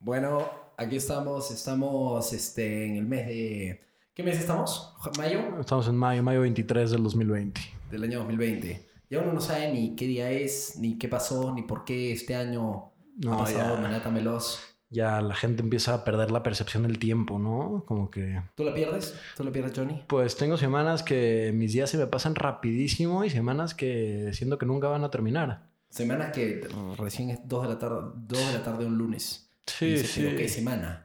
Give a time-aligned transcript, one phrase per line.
[0.00, 3.80] Bueno, aquí estamos, estamos este, en el mes de...
[4.14, 4.94] ¿Qué mes estamos?
[5.16, 5.60] ¿Mayo?
[5.60, 7.60] Estamos en mayo, mayo 23 del 2020.
[7.90, 8.86] Del año 2020.
[9.10, 12.34] Ya uno no sabe ni qué día es, ni qué pasó, ni por qué este
[12.34, 13.76] año No, ha pasado ya.
[13.76, 14.60] de manera tan veloz.
[14.90, 17.84] Ya la gente empieza a perder la percepción del tiempo, ¿no?
[17.86, 18.40] Como que...
[18.54, 19.14] ¿Tú la pierdes?
[19.36, 20.02] ¿Tú la pierdes, Johnny?
[20.06, 24.66] Pues tengo semanas que mis días se me pasan rapidísimo y semanas que siento que
[24.66, 25.68] nunca van a terminar.
[25.90, 26.66] Semanas que
[26.98, 29.47] recién es 2 de la tarde, 2 de la tarde un lunes.
[29.68, 30.22] Y Sí, dices, sí.
[30.22, 31.04] "¿Pero ¿Qué semana?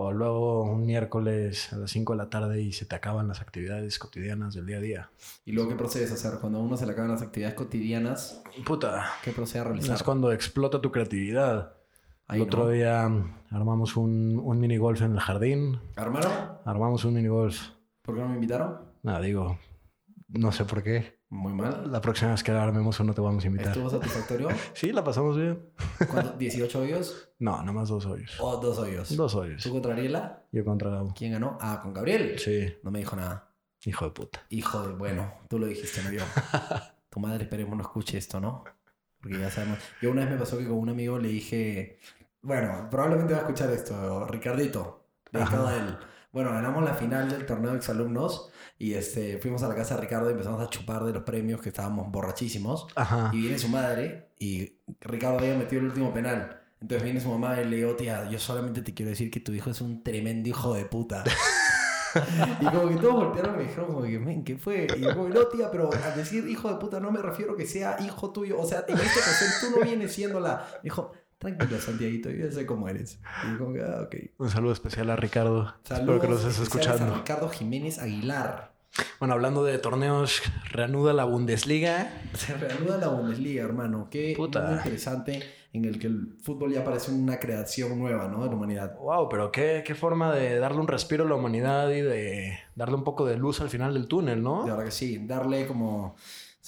[0.00, 3.40] O luego un miércoles a las 5 de la tarde y se te acaban las
[3.40, 5.10] actividades cotidianas del día a día.
[5.44, 6.38] ¿Y luego qué procedes a hacer?
[6.40, 9.96] Cuando a uno se le acaban las actividades cotidianas, Puta, ¿qué procede a realizar?
[9.96, 11.74] es cuando explota tu creatividad.
[12.28, 12.70] Ahí El otro no.
[12.70, 13.10] día
[13.50, 15.80] armamos un, un mini golf en el jardín.
[15.96, 16.60] ¿Hermano?
[16.64, 17.58] Armamos un mini golf.
[18.02, 18.78] ¿Por qué no me invitaron?
[19.02, 19.58] Nada, digo,
[20.28, 21.17] no sé por qué.
[21.30, 21.92] Muy mal.
[21.92, 23.68] La próxima vez que armemos uno te vamos a invitar.
[23.68, 24.48] ¿Estuvo satisfactorio?
[24.74, 25.62] Sí, la pasamos bien.
[26.10, 26.38] ¿Cuánto?
[26.38, 27.28] ¿18 hoyos?
[27.38, 28.36] No, nada más dos hoyos.
[28.40, 29.14] ¿O dos hoyos?
[29.14, 29.62] Dos hoyos.
[29.62, 30.42] ¿Tú contra Ariela?
[30.52, 31.02] Yo contra...
[31.14, 31.58] ¿Quién ganó?
[31.60, 32.38] Ah, con Gabriel.
[32.38, 33.50] Sí, No me dijo nada.
[33.84, 34.40] hijo de puta.
[34.48, 34.94] Hijo de...
[34.94, 36.22] Bueno, tú lo dijiste, no yo.
[37.10, 38.64] tu madre esperemos no escuche esto, ¿no?
[39.20, 39.78] Porque ya sabemos...
[40.00, 41.98] Yo una vez me pasó que con un amigo le dije...
[42.40, 44.26] Bueno, probablemente va a escuchar esto.
[44.28, 45.04] Ricardito.
[45.30, 45.74] Dedicado Ajá.
[45.74, 45.96] a él.
[46.32, 50.02] Bueno, ganamos la final del torneo de exalumnos y este, fuimos a la casa de
[50.02, 52.86] Ricardo y empezamos a chupar de los premios que estábamos borrachísimos.
[52.94, 53.30] Ajá.
[53.32, 56.60] Y viene su madre y Ricardo había metido el último penal.
[56.80, 59.52] Entonces viene su mamá y le digo, tía, yo solamente te quiero decir que tu
[59.52, 61.24] hijo es un tremendo hijo de puta.
[62.60, 64.86] y como que todos voltearon y me dijeron, como que, men, ¿qué fue?
[64.96, 67.66] Y yo como, no, tía, pero al decir hijo de puta no me refiero que
[67.66, 68.60] sea hijo tuyo.
[68.60, 70.68] O sea, en esta ocasión tú no vienes siendo la...
[70.74, 73.18] Me dijo, tranquilo, Santiaguito, yo ya sé cómo eres.
[73.46, 74.08] Y yo como que, ah.
[74.38, 75.74] Un saludo especial a Ricardo.
[75.84, 77.14] Espero que Saludos nos estés a escuchando.
[77.14, 78.72] Ricardo Jiménez Aguilar.
[79.20, 82.10] Bueno, hablando de torneos, reanuda la Bundesliga.
[82.34, 84.08] Se reanuda la Bundesliga, hermano.
[84.10, 84.62] Qué Puta.
[84.66, 85.42] muy interesante
[85.72, 88.42] en el que el fútbol ya parece una creación nueva, ¿no?
[88.42, 88.96] De la humanidad.
[88.98, 92.96] Wow, pero qué, qué forma de darle un respiro a la humanidad y de darle
[92.96, 94.64] un poco de luz al final del túnel, ¿no?
[94.64, 95.18] De verdad que sí.
[95.26, 96.16] Darle como,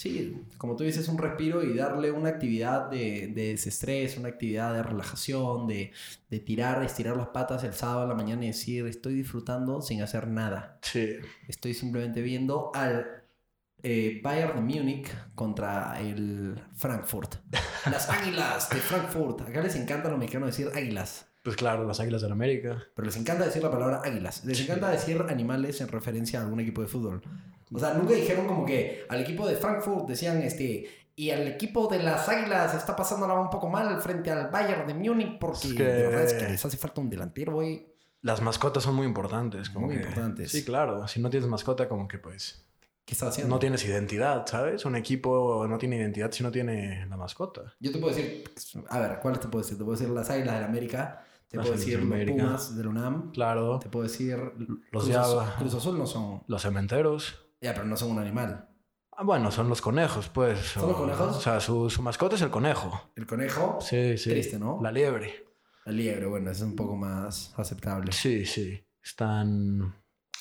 [0.00, 4.72] sí, como tú dices, un respiro y darle una actividad de, de desestrés, una actividad
[4.72, 5.92] de relajación, de,
[6.30, 10.00] de tirar, estirar las patas el sábado a la mañana y decir, estoy disfrutando sin
[10.00, 10.78] hacer nada.
[10.80, 11.16] Sí.
[11.48, 13.24] Estoy simplemente viendo al
[13.82, 17.34] eh, Bayern de Múnich contra el Frankfurt.
[17.90, 19.42] Las águilas de Frankfurt.
[19.42, 21.29] Acá les encanta a los mexicanos decir águilas.
[21.42, 22.82] Pues claro, las Águilas del América.
[22.94, 24.44] Pero les encanta decir la palabra águilas.
[24.44, 27.22] Les encanta decir animales en referencia a algún equipo de fútbol.
[27.72, 30.86] O sea, nunca dijeron como que al equipo de Frankfurt decían este.
[31.16, 34.94] Y al equipo de las águilas está pasándola un poco mal frente al Bayern de
[34.94, 37.86] Múnich porque Es que- de verdad es que les hace falta un delantero, güey.
[38.22, 39.70] Las mascotas son muy importantes.
[39.70, 40.50] Como Muy que- importantes.
[40.52, 41.06] Sí, claro.
[41.08, 42.64] Si no tienes mascota, como que pues
[43.04, 43.54] ¿Qué está haciendo?
[43.54, 44.84] no tienes identidad, ¿sabes?
[44.84, 47.74] Un equipo no tiene identidad si no tiene la mascota.
[47.80, 48.44] Yo te puedo decir,
[48.88, 49.76] a ver, ¿cuáles te puedo decir?
[49.78, 52.30] Te puedo decir las Águilas del América, te puedo decir los.
[52.30, 53.78] Pumas del UNAM, Claro.
[53.80, 54.38] te puedo decir
[54.92, 55.42] Los Cruz, Azul.
[55.58, 57.34] Cruz Azul no son, Los cementeros.
[57.60, 58.68] ya, pero no son un animal.
[59.12, 60.58] Ah, bueno, son los conejos, pues.
[60.60, 61.36] ¿Son los conejos?
[61.36, 63.10] O sea, su, su mascota es el conejo.
[63.16, 64.30] El conejo, Sí, sí.
[64.30, 64.78] Triste, ¿no?
[64.82, 65.44] La liebre.
[65.84, 68.12] el liebre, bueno, es un poco más aceptable.
[68.12, 68.82] Sí, sí.
[69.02, 69.94] Están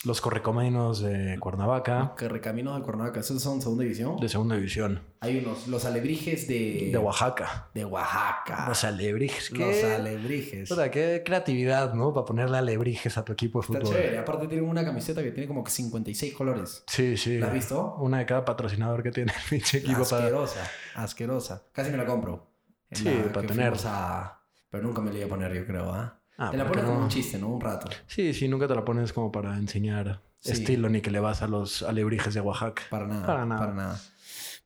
[0.05, 4.15] los correcaminos de Cuernavaca, Que recaminos de Cuernavaca, esos son segunda división.
[4.17, 5.01] de segunda división.
[5.19, 7.69] Hay unos, los alebrijes de, De Oaxaca.
[7.73, 8.65] de Oaxaca.
[8.69, 9.51] Los alebrijes.
[9.51, 9.93] Los ¿Qué?
[9.93, 10.69] alebrijes.
[10.69, 12.13] Puta, qué creatividad, ¿no?
[12.13, 13.93] Para ponerle alebrijes a tu equipo de Está fútbol.
[13.93, 14.17] chévere.
[14.19, 16.83] Aparte tienen una camiseta que tiene como que 56 colores.
[16.87, 17.37] Sí, sí.
[17.37, 17.95] ¿La has visto?
[17.99, 20.23] Una de cada patrocinador que tiene el pinche equipo para...
[20.23, 21.63] asquerosa, asquerosa.
[21.73, 22.47] Casi me la compro.
[22.89, 23.73] En Sí, la para tener.
[23.85, 26.18] a- Pero nunca me la iba a poner, yo creo, ¿ah?
[26.39, 27.03] Ah, Te la ¿por qué pones como no?
[27.05, 27.49] un chiste, ¿no?
[27.49, 27.89] Un rato.
[28.07, 30.53] Sí, sí, nunca te la pones como para enseñar Sí.
[30.53, 32.83] estilo ni que le vas a los alebrijes de Oaxaca.
[32.89, 33.25] Para nada.
[33.27, 33.59] Para nada.
[33.61, 34.01] Para nada.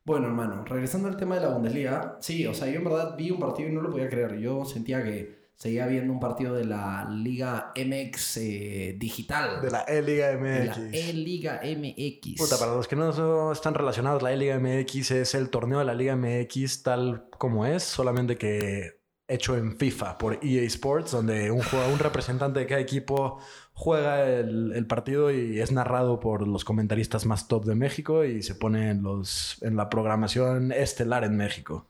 [0.04, 2.16] Bueno, hermano, regresando al tema de la Bundesliga.
[2.20, 4.38] Sí, o sea, yo en verdad vi un partido y no lo podía creer.
[4.38, 9.60] Yo sentía que seguía viendo un partido de la Liga MX eh, digital.
[9.62, 10.78] De la E-Liga De MX.
[10.78, 12.36] la E-Liga MX.
[12.38, 15.94] Puta, para los que no están relacionados, la E-Liga MX es el torneo de la
[15.94, 21.62] Liga MX tal como es, solamente que hecho en FIFA por EA Sports, donde un,
[21.92, 23.38] un representante de cada equipo
[23.72, 28.42] juega el, el partido y es narrado por los comentaristas más top de México y
[28.42, 31.86] se pone en, los, en la programación estelar en México.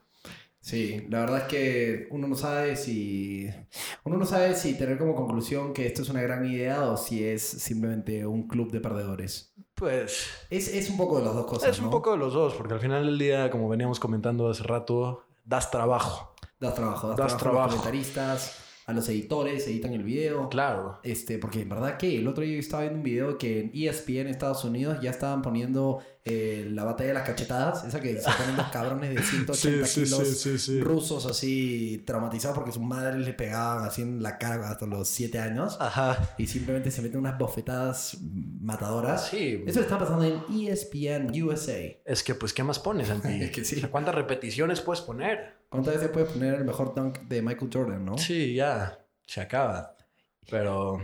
[0.60, 3.50] Sí, la verdad es que uno no sabe si
[4.04, 7.22] uno no sabe si tener como conclusión que esto es una gran idea o si
[7.22, 9.52] es simplemente un club de perdedores.
[9.74, 11.68] Pues Es, es un poco de las dos cosas.
[11.68, 14.62] es un poco de los dos, porque al final del día, como veníamos comentando hace
[14.62, 16.33] rato, das trabajo.
[16.64, 17.66] Das trabajo, das, Das trabajo, a trabajo.
[17.70, 18.56] los comentaristas,
[18.86, 20.48] a los editores, editan el video.
[20.48, 20.98] Claro.
[21.02, 24.18] Este, porque en verdad que el otro día estaba viendo un video que en ESPN
[24.18, 28.30] en Estados Unidos ya estaban poniendo eh, la batalla de las cachetadas, esa que se
[28.30, 34.00] ponen los cabrones de 180 kilos rusos así traumatizados porque sus madres le pegaban así
[34.00, 35.76] en la cara hasta los 7 años.
[35.80, 36.34] Ajá.
[36.38, 39.28] Y simplemente se meten unas bofetadas matadoras.
[39.28, 39.62] Sí.
[39.66, 41.78] Eso está pasando en ESPN USA.
[42.06, 43.28] Es que, pues, ¿qué más pones, Santi?
[43.44, 43.82] Es que sí.
[43.82, 45.58] ¿Cuántas repeticiones puedes poner?
[45.68, 48.16] ¿Cuántas veces puedes poner el mejor dunk de Michael Jordan, no?
[48.16, 48.98] Sí, ya.
[49.26, 49.94] Se acaba.
[50.48, 51.02] Pero...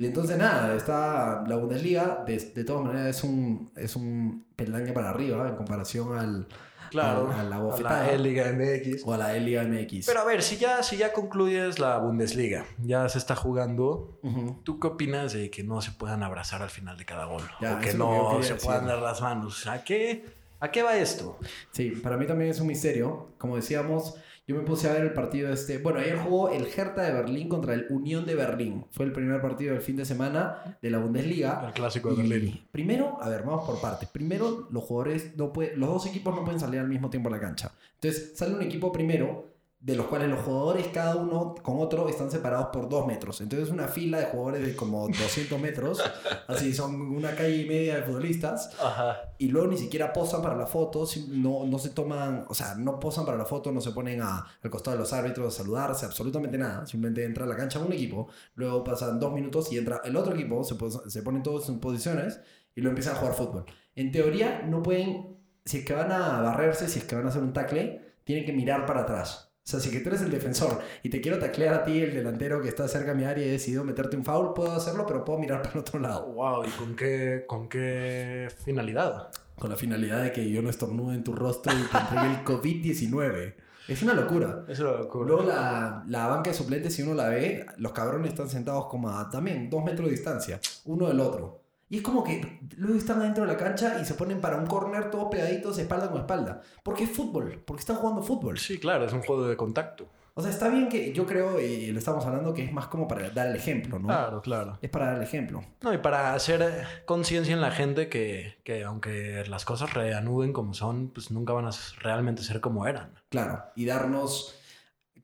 [0.00, 4.94] Y entonces nada, está la Bundesliga, de, de todas maneras es un, es un peldaño
[4.94, 6.46] para arriba en comparación al,
[6.90, 7.30] Claro.
[7.32, 9.02] a, a la A bofetada la Liga MX.
[9.04, 10.06] o a la Liga MX.
[10.06, 14.60] Pero a ver, si ya, si ya concluyes la Bundesliga, ya se está jugando, Ujú.
[14.64, 17.42] ¿tú qué opinas de que no se puedan abrazar al final de cada gol?
[17.60, 18.66] Ya, o que que no quería se decir.
[18.66, 19.66] puedan dar las manos.
[19.66, 20.24] ¿A qué,
[20.60, 21.38] ¿A qué va esto?
[21.72, 23.32] Sí, para mí también es un misterio.
[23.36, 24.14] Como decíamos,
[24.48, 25.76] yo me puse a ver el partido este.
[25.76, 28.86] Bueno, ayer jugó el Hertha de Berlín contra el Unión de Berlín.
[28.92, 31.64] Fue el primer partido del fin de semana de la Bundesliga.
[31.66, 32.60] El clásico de Y Berlín.
[32.72, 34.08] Primero, a ver, vamos por partes.
[34.08, 37.32] Primero, los jugadores no pueden, los dos equipos no pueden salir al mismo tiempo a
[37.32, 37.72] la cancha.
[38.00, 39.47] Entonces, sale un equipo primero,
[39.80, 43.40] de los cuales los jugadores, cada uno con otro, están separados por dos metros.
[43.40, 46.02] Entonces, una fila de jugadores de como 200 metros,
[46.48, 49.16] así son una calle y media de futbolistas, Ajá.
[49.38, 52.98] y luego ni siquiera posan para la foto, no, no se toman, o sea, no
[52.98, 56.06] posan para la foto, no se ponen a- al costado de los árbitros a saludarse,
[56.06, 56.84] absolutamente nada.
[56.84, 58.26] Simplemente entra a la cancha un equipo,
[58.56, 60.74] luego pasan dos minutos y entra el otro equipo, se,
[61.08, 62.40] se ponen todos en posiciones
[62.74, 63.64] y luego empiezan a jugar fútbol.
[63.94, 67.28] En teoría, no pueden, si es que van a barrerse, si es que van a
[67.28, 69.47] hacer un tackle, tienen que mirar para atrás.
[69.68, 72.14] O sea, si que tú eres el defensor y te quiero taclear a ti, el
[72.14, 75.04] delantero que está cerca de mi área y he decidido meterte un foul, puedo hacerlo,
[75.06, 76.24] pero puedo mirar para el otro lado.
[76.32, 79.28] Wow, ¿y con qué, con qué finalidad?
[79.58, 82.44] Con la finalidad de que yo no estornude en tu rostro y te entregue el
[82.46, 83.54] COVID-19.
[83.88, 84.64] Es una locura.
[84.68, 85.28] Eso lo ocurre.
[85.28, 89.10] Luego la, la banca de suplentes, si uno la ve, los cabrones están sentados como
[89.10, 91.57] a también dos metros de distancia, uno del otro.
[91.90, 94.66] Y es como que luego están adentro de la cancha y se ponen para un
[94.66, 96.60] corner todos pegaditos, espalda con espalda.
[96.82, 98.58] Porque es fútbol, porque están jugando fútbol.
[98.58, 100.08] Sí, claro, es un juego de contacto.
[100.38, 103.08] O sea, está bien que yo creo, y lo estamos hablando, que es más como
[103.08, 104.06] para dar el ejemplo, ¿no?
[104.06, 104.78] Claro, claro.
[104.80, 105.64] Es para dar el ejemplo.
[105.80, 110.52] No, y para hacer eh, conciencia en la gente que, que aunque las cosas reanuden
[110.52, 111.70] como son, pues nunca van a
[112.02, 113.14] realmente ser como eran.
[113.30, 114.54] Claro, y darnos,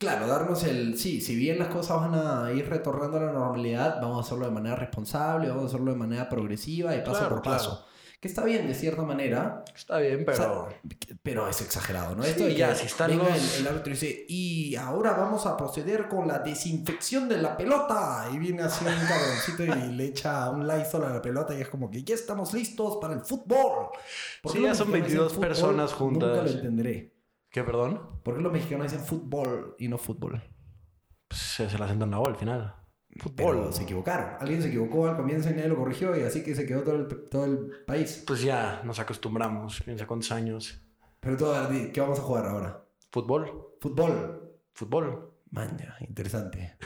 [0.05, 4.01] claro, darnos el, sí, si bien las cosas van a ir retornando a la normalidad,
[4.01, 7.29] vamos a hacerlo de manera responsable, vamos a hacerlo de manera progresiva y paso Claro,
[7.37, 7.59] por claro.
[7.59, 7.87] paso.
[8.21, 10.33] Que está bien de cierta manera, Está bien, pero...
[10.67, 10.81] O sea,
[11.23, 12.23] pero es exagerado, ¿no?
[12.23, 15.45] Sí, Esto ya, si están venga los- el, el árbitro y dice, y ahora vamos
[15.45, 18.27] a proceder con la desinfección de la pelota.
[18.33, 21.69] Y viene así un cabroncito y le echa un Lysol a la pelota y es
[21.69, 23.89] como que ya estamos listos para el fútbol.
[24.43, 25.49] ¿Por Sí, ya son mexicanos 22 dicen fútbol?
[25.49, 26.29] personas juntas.
[26.31, 27.14] Nunca lo entenderé.
[27.55, 28.01] ¿Qué, perdón?
[28.25, 30.43] ¿Por qué los mexicanos dicen fútbol y no fútbol?
[31.29, 32.75] Pues se, se la sentan la al final.
[33.37, 34.31] Pero se equivocaron.
[34.41, 36.97] Alguien se equivocó al comienzo y nadie lo corrigió y así que se quedó todo
[36.97, 38.25] el, todo el país.
[38.27, 40.85] Pues ya nos acostumbramos, piensa cuántos años.
[41.21, 42.85] Pero todo, ¿qué vamos a jugar ahora?
[43.13, 44.59] Fútbol, Fútbol.
[44.73, 45.35] fútbol.
[45.53, 46.77] Maña, interesante.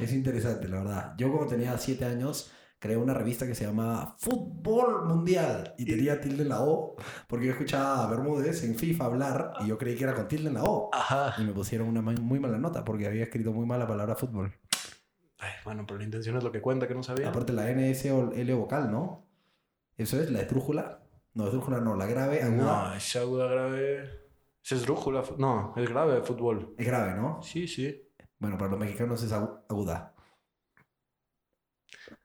[0.00, 1.14] es interesante, la verdad.
[1.18, 6.20] Yo cuando tenía 7 años creé una revista que se llamaba Fútbol Mundial y tenía
[6.20, 6.96] tilde en la O
[7.26, 10.48] porque yo escuchaba a Bermúdez en FIFA hablar y yo creí que era con tilde
[10.48, 10.90] en la O.
[10.92, 11.34] Ajá.
[11.40, 14.52] Y me pusieron una muy mala nota porque había escrito muy mal la palabra fútbol.
[15.38, 17.28] Ay, bueno, pero la intención es lo que cuenta, que no sabía.
[17.28, 19.26] Aparte la N, S o L vocal, ¿no?
[19.96, 21.02] Eso es la esdrújula.
[21.34, 22.88] No, esdrújula no, la grave, aguda.
[22.90, 24.02] No, es aguda grave.
[24.64, 25.22] Es esdrújula.
[25.38, 26.74] No, es grave fútbol.
[26.78, 27.40] Es grave, ¿no?
[27.42, 28.02] Sí, sí.
[28.38, 30.14] Bueno, para los mexicanos es agu- aguda.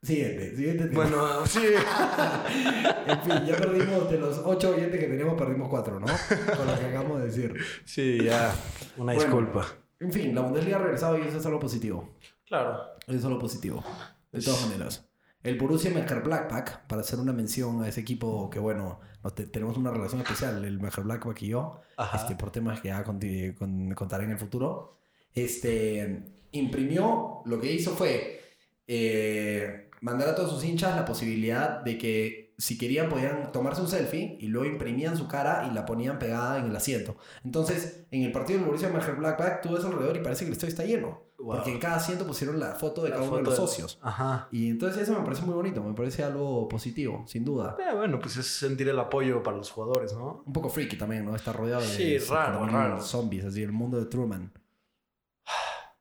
[0.01, 1.01] Siguiente, siguiente tema.
[1.03, 1.59] Bueno, sí.
[3.07, 6.07] en fin, ya perdimos de los ocho oyentes que teníamos, perdimos cuatro, ¿no?
[6.07, 7.55] Con lo que acabamos de decir.
[7.85, 8.53] Sí, ya.
[8.97, 9.19] Una Bueno.
[9.21, 9.67] disculpa.
[9.99, 12.15] En fin, la Bundesliga ha regresado y eso es algo positivo.
[12.47, 12.79] Claro.
[13.07, 13.83] Eso es algo positivo.
[14.31, 15.07] De todas maneras.
[15.43, 19.75] El Borussia Mönchengladbach, para hacer una mención a ese equipo que, bueno, nos te- tenemos
[19.77, 22.17] una relación especial, el Mönchengladbach y yo, Ajá.
[22.17, 24.97] este, por temas que ya conti- con- contaré en el futuro,
[25.33, 28.39] este, imprimió, lo que hizo fue
[28.87, 33.87] eh, mandar a todos sus hinchas la posibilidad de que si querían podían tomarse un
[33.87, 37.17] selfie y luego imprimían su cara y la ponían pegada en el asiento.
[37.43, 40.69] Entonces, en el partido del Borussia Mönchengladbach, tú ves alrededor y parece que el estadio
[40.69, 41.23] está lleno.
[41.39, 41.55] Wow.
[41.55, 43.97] Porque en cada asiento pusieron la foto de La cada uno de los de- socios.
[44.03, 44.47] Ajá.
[44.51, 47.75] Y entonces eso me parece muy bonito, me parece algo positivo, sin duda.
[47.79, 50.43] Eh, bueno, pues es sentir el apoyo para los jugadores, ¿no?
[50.45, 51.35] Un poco freaky también, ¿no?
[51.35, 53.01] Está rodeado de Sí, raro, raro.
[53.01, 54.53] zombies, así, el mundo de Truman.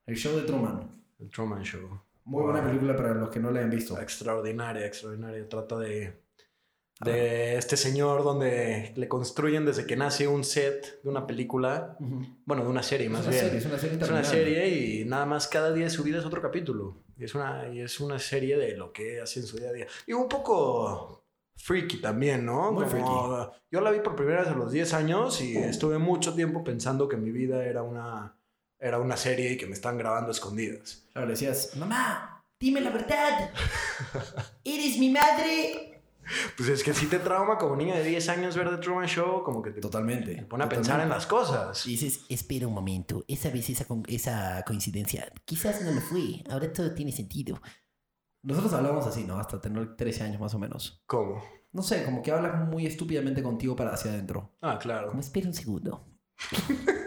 [0.04, 0.90] El show de Truman.
[1.18, 1.88] El Truman Show.
[2.30, 4.00] Muy buena película para los que no la hayan visto.
[4.00, 5.48] Extraordinaria, extraordinaria.
[5.48, 6.22] Trata de,
[7.04, 11.96] de este señor donde le construyen desde que nace un set de una película.
[11.98, 12.22] Ujú.
[12.44, 13.42] Bueno, de una serie más una bien.
[13.44, 16.18] serie, es una serie Es una serie y nada más cada día de su vida
[16.20, 17.02] es otro capítulo.
[17.16, 19.72] Y es una, y es una serie de lo que hace en su día a
[19.72, 19.86] día.
[20.06, 21.24] Y un poco
[21.56, 22.70] freaky también, ¿no?
[22.72, 26.32] Muy Como- Yo la vi por primera vez a los 10 años y estuve mucho
[26.34, 28.39] tiempo pensando que mi vida era una,
[28.80, 31.04] era una serie y que me están grabando a escondidas.
[31.12, 33.50] Claro, le decías, mamá, dime la verdad.
[34.64, 35.86] ¿Eres mi madre?
[36.56, 39.42] Pues es que si te trauma como niña de 10 años ver The Truman Show,
[39.42, 40.36] como que te Totalmente.
[40.36, 41.84] te pone a pensar en las cosas.
[41.86, 46.44] Y dices, espera un momento, esa vez esa, con- esa coincidencia, quizás no lo fue,
[46.48, 47.60] ahora todo tiene sentido.
[48.44, 49.40] Nosotros hablamos así, ¿no?
[49.40, 51.02] Hasta tener 13 años más o menos.
[51.06, 51.42] ¿Cómo?
[51.72, 54.52] No sé, como que hablas muy estúpidamente contigo para hacia adentro.
[54.60, 55.08] Ah, claro.
[55.08, 56.06] Como espera un segundo.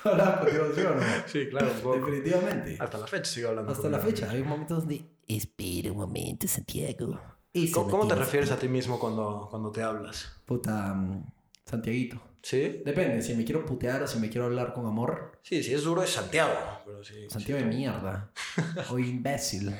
[0.04, 1.02] Hablabas contigo, ¿sí o no?
[1.26, 1.72] Sí, claro.
[1.72, 2.06] un poco.
[2.06, 2.76] Definitivamente.
[2.78, 3.72] Hasta la fecha sigo hablando.
[3.72, 7.20] Hasta la fecha, hay momentos donde, espera un momento, Santiago.
[7.72, 10.40] ¿Cómo, no cómo te refieres a ti mismo cuando, cuando te hablas?
[10.46, 11.24] Puta, mm,
[11.66, 12.20] Santiaguito.
[12.42, 12.80] ¿Sí?
[12.84, 15.38] Depende, si me quiero putear o si me quiero hablar con amor.
[15.42, 16.52] Sí, sí, es duro es Santiago.
[16.86, 17.28] Pero sí.
[17.28, 18.32] Santiago de mierda.
[18.90, 19.74] O imbécil.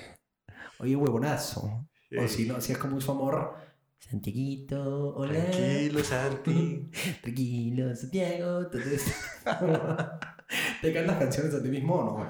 [0.78, 1.86] Oye, huevonazo.
[2.08, 2.16] Sí.
[2.16, 3.54] O si no, si es como su amor.
[4.00, 5.32] Santiaguito, hola.
[5.32, 6.90] Tranquilo, Santi.
[7.22, 8.60] Tranquilo, Santiago.
[8.62, 9.14] Entonces,
[10.82, 12.26] ¿te cantas canciones a ti mismo o no?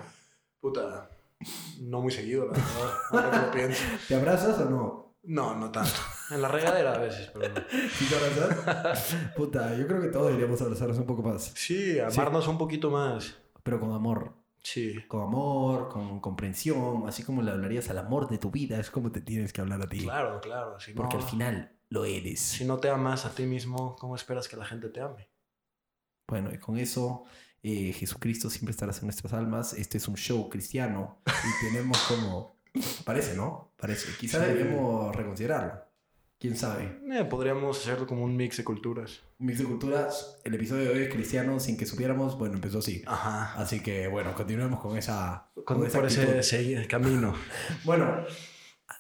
[0.60, 1.08] Puta.
[1.80, 2.92] No muy seguido, la verdad.
[3.12, 3.82] Ahora que lo pienso.
[4.08, 5.14] ¿Te abrazas o no?
[5.22, 5.92] No, no tanto.
[6.30, 7.60] En la regadera a veces, pero no.
[7.96, 9.16] ¿Sí te abrazas?
[9.36, 11.52] Puta, yo creo que todos deberíamos abrazarnos un poco más.
[11.54, 13.36] Sí, amarnos un poquito más.
[13.62, 14.34] Pero con amor.
[14.62, 14.94] Sí.
[15.08, 17.04] Con amor, con comprensión.
[17.08, 18.78] Así como le hablarías al amor de tu vida.
[18.78, 20.00] Es como te tienes que hablar a ti.
[20.00, 20.78] Claro, claro.
[20.80, 22.40] Si Porque no, al final lo eres.
[22.40, 25.28] si no te amas a ti mismo, ¿cómo esperas que la gente te ame?
[26.28, 27.24] Bueno, y con eso,
[27.62, 29.72] eh, Jesucristo siempre estará en nuestras almas.
[29.72, 32.60] Este es un show cristiano y tenemos como...
[33.04, 33.72] Parece, ¿no?
[33.76, 34.16] Parece.
[34.18, 34.52] Quizás Sí.
[34.52, 35.89] deberíamos reconsiderarlo.
[36.40, 36.99] ¿Quién sabe?
[37.12, 39.20] Eh, podríamos hacerlo como un mix de culturas.
[39.38, 42.38] Mix de culturas, el episodio de hoy es cristiano sin que supiéramos.
[42.38, 43.02] Bueno, empezó así.
[43.06, 43.52] Ajá.
[43.61, 45.50] Así que, bueno, continuemos con esa...
[45.66, 47.35] Con, esa por ese, camino.
[47.85, 48.25] Bueno,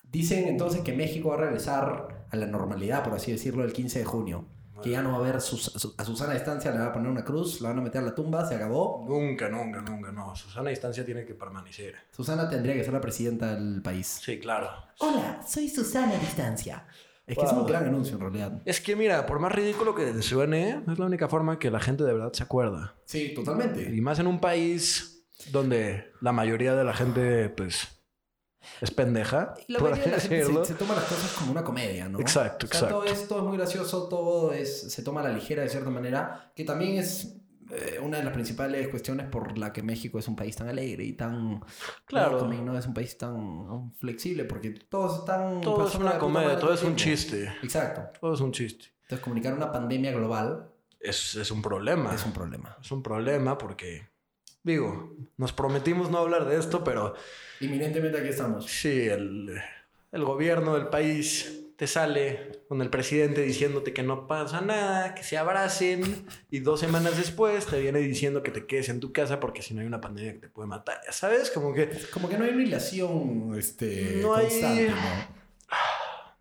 [0.04, 4.00] dicen entonces que México va a regresar a la normalidad, por así decirlo, el 15
[4.00, 4.44] de junio.
[4.82, 7.24] Que ya no va a haber sus- a Susana Distancia, le van a poner una
[7.24, 9.04] cruz, la van a meter a la tumba, se acabó.
[9.08, 10.34] Nunca, nunca, nunca, no.
[10.36, 11.94] Susana Distancia tiene que permanecer.
[12.10, 14.20] Susana tendría que ser la presidenta del país.
[14.22, 14.68] Sí, claro.
[14.98, 16.86] Hola, soy Susana Distancia.
[17.30, 18.62] Es que es un gran anuncio en realidad.
[18.64, 22.04] Es que mira, por más ridículo que suene, es la única forma que la gente
[22.04, 22.94] de verdad se acuerda.
[23.04, 23.82] Sí, totalmente.
[23.94, 27.88] Y más en un país donde la mayoría de la gente, pues,
[28.80, 29.54] es pendeja.
[29.68, 32.08] La por mayoría de la así gente se, se toma las cosas como una comedia,
[32.08, 32.20] ¿no?
[32.20, 33.22] Exacto, O sea, Todo exacto.
[33.22, 36.64] esto es muy gracioso, todo es, se toma a la ligera de cierta manera, que
[36.64, 37.39] también es
[37.70, 41.04] eh, una de las principales cuestiones por la que México es un país tan alegre
[41.04, 41.62] y tan...
[42.06, 42.38] Claro.
[42.38, 45.60] también no es un país tan flexible, porque todos están...
[45.60, 47.52] Todo es una comedia, todo es un chiste.
[47.62, 48.02] Exacto.
[48.20, 48.86] Todo es un chiste.
[49.02, 50.68] Entonces comunicar una pandemia global
[51.00, 52.14] Es, es un problema.
[52.14, 52.76] es un problema.
[52.80, 54.08] Es un problema porque,
[54.62, 57.14] digo, nos prometimos no hablar de esto, pero
[57.60, 58.66] Inminentemente aquí estamos.
[58.66, 59.60] sí, el,
[60.12, 65.22] el gobierno del país te sale con el presidente diciéndote que no pasa nada, que
[65.22, 69.40] se abracen, y dos semanas después te viene diciendo que te quedes en tu casa
[69.40, 71.00] porque si no hay una pandemia que te puede matar.
[71.06, 72.76] Ya sabes, como que Como que no hay una
[73.56, 74.98] este, No hay- ¿no?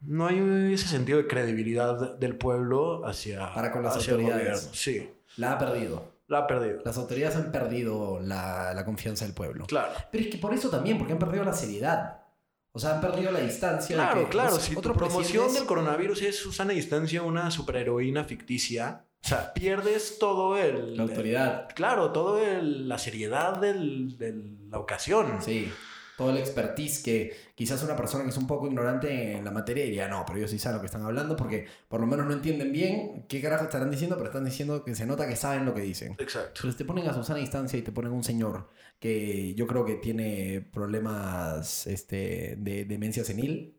[0.02, 4.70] no hay ese sentido de credibilidad del pueblo hacia, Para con las hacia autoridades.
[4.74, 6.16] Sí, La ha perdido.
[6.28, 6.82] la ha perdido.
[6.84, 9.68] Las autoridades han perdido la, la confianza del pueblo.
[9.68, 9.94] Claro.
[10.12, 12.24] Pero es que por eso también, porque han perdido la seriedad.
[12.72, 13.96] O sea, han perdido la distancia.
[13.96, 14.56] de Claro, que claro.
[14.60, 20.18] Si tu otros promoción del coronavirus es Susana Distancia, una superheroína ficticia, o sea, pierdes
[20.20, 20.96] todo el...
[20.96, 21.68] La autoridad.
[21.76, 24.34] claro, todo el- la seriedad del- de
[24.70, 25.40] la ocasión.
[25.42, 25.72] Sí.
[26.20, 29.86] Todo el expertise que quizás una persona que es un poco ignorante en la materia
[29.86, 32.34] diría, no, pero ellos sí saben lo que están hablando porque por lo menos no
[32.34, 35.74] entienden bien qué carajo estarán diciendo, pero están diciendo que se nota que saben lo
[35.74, 36.18] que dicen.
[36.20, 36.60] Exacto.
[36.62, 38.68] Pero te ponen a Susana Distancia y te ponen un señor
[39.00, 43.78] que yo creo que tiene problemas este, de demencia senil.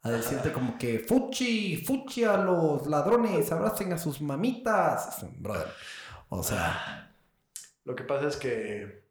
[0.00, 5.26] A decirte como que fuchi, fuchi a los ladrones, abracen a sus mamitas.
[5.36, 5.68] Brother.
[6.30, 7.14] O sea,
[7.84, 9.01] Lo que pasa es que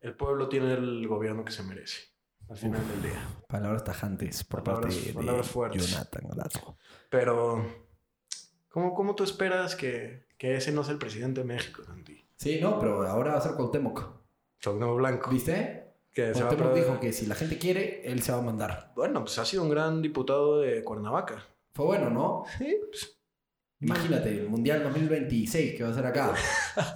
[0.00, 2.00] el pueblo tiene el gobierno que se merece
[2.48, 3.22] al final del día.
[3.48, 5.86] palabras tajantes por Palabras- parte de palabras fuertes.
[5.90, 6.76] Jonathan Lazo.
[7.08, 7.64] Pero,
[8.68, 12.24] ¿cómo, cómo tú esperas que, que ese no sea el presidente de México, Santi?
[12.36, 14.02] Sí, no, pero ahora va a ser Cuauhtémoc.
[14.62, 15.30] Cuauhtémoc Blanco.
[15.30, 15.92] ¿Viste?
[16.12, 18.92] Que se va a dijo que si la gente quiere, él se va a mandar.
[18.96, 21.46] Bueno, pues ha sido un gran diputado de Cuernavaca.
[21.72, 22.44] Fue bueno, ¿no?
[22.58, 23.19] Sí, pues,
[23.80, 26.34] Imagínate, el Mundial 2026 que va a ser acá.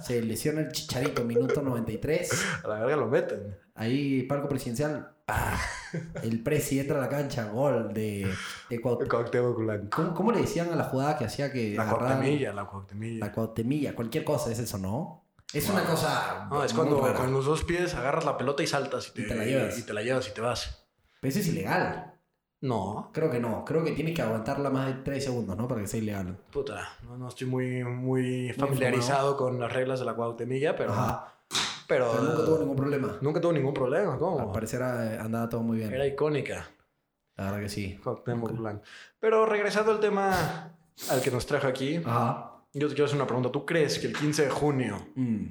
[0.03, 2.29] Se lesiona el chicharito, minuto 93.
[2.63, 3.57] a la verga lo meten.
[3.73, 5.11] Ahí, palco presidencial.
[5.25, 5.57] ¡pah!
[6.21, 8.31] El presi entra a la cancha, gol de,
[8.69, 9.89] de Cuauhtémoc Blanco.
[9.95, 13.25] ¿Cómo, cómo le decían a la jugada que hacía que La Cuauhtemilla, la Cuauhtemilla.
[13.25, 15.23] La Cuauhtemilla, cualquier cosa es eso, ¿no?
[15.53, 16.47] Es una cosa.
[16.51, 17.13] No, es cuando rara.
[17.17, 19.79] con los dos pies agarras la pelota y saltas y te, Y te la llevas.
[19.79, 20.85] y te la llevas y te vas.
[21.21, 22.13] Pero eso es ilegal.
[22.61, 23.09] No.
[23.13, 23.63] Creo que no.
[23.65, 25.67] Creo que tienes que aguantarla más de 3 segundos, ¿no?
[25.67, 26.37] Para que sea ilegal.
[26.51, 30.93] Puta, no, no estoy muy, muy familiarizado con las reglas de la Cuauhtemilla, pero...
[30.93, 31.31] Ajá.
[31.87, 33.17] Pero, Pero nunca tuvo ningún problema.
[33.21, 34.51] nunca tuvo ningún problema, Al ¿cómo?
[34.51, 35.93] parecer eh, andaba todo muy bien.
[35.93, 36.67] Era icónica.
[37.37, 37.99] La verdad que sí.
[39.19, 40.73] Pero regresando al tema
[41.11, 42.53] al que nos trajo aquí, Ajá.
[42.73, 43.51] yo te quiero hacer una pregunta.
[43.51, 45.45] ¿Tú crees que el 15 de junio, Mm.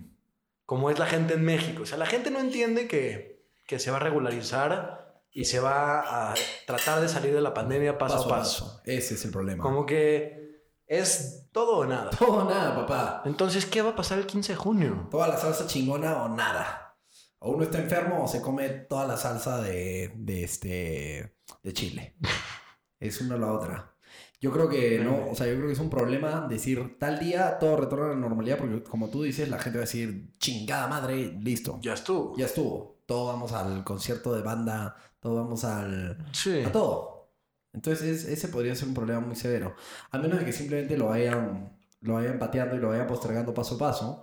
[0.66, 3.90] como es la gente en México, o sea, la gente no entiende que, que se
[3.92, 5.03] va a regularizar
[5.34, 8.80] y se va a tratar de salir de la pandemia paso, a paso?
[8.84, 9.62] Ese es el problema.
[9.62, 12.10] Como que es todo o nada.
[12.10, 13.22] Todo o nada, papá.
[13.24, 15.08] Entonces, ¿qué va a pasar el 15 de junio?
[15.10, 16.96] Toda la salsa chingona o nada.
[17.40, 22.16] O uno está enfermo o se come toda la salsa de, de este de Chile.
[23.00, 23.94] Es una o la otra.
[24.40, 27.58] Yo creo que no, o sea, yo creo que es un problema decir tal día
[27.58, 30.86] todo retorna a la normalidad porque como tú dices, la gente va a decir chingada
[30.86, 31.78] madre, listo.
[31.82, 32.34] Ya estuvo.
[32.36, 33.02] Ya estuvo.
[33.04, 36.62] Todo vamos al concierto de banda, todo vamos al Sí.
[36.62, 37.30] a todo.
[37.72, 39.74] Entonces ese podría ser un problema muy severo.
[40.10, 43.76] A menos de que simplemente lo vayan, lo vayan pateando y lo vayan postergando paso
[43.76, 44.22] a paso.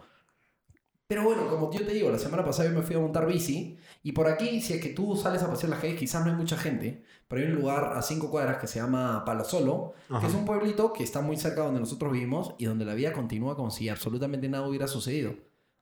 [1.07, 3.77] Pero bueno, como yo te digo, la semana pasada yo me fui a montar bici
[4.03, 6.37] y por aquí, si es que tú sales a pasear las calles, quizás no hay
[6.37, 10.21] mucha gente, pero hay un lugar a cinco cuadras que se llama Palasolo, Ajá.
[10.21, 13.11] que es un pueblito que está muy cerca donde nosotros vivimos y donde la vida
[13.11, 15.33] continúa como si absolutamente nada hubiera sucedido.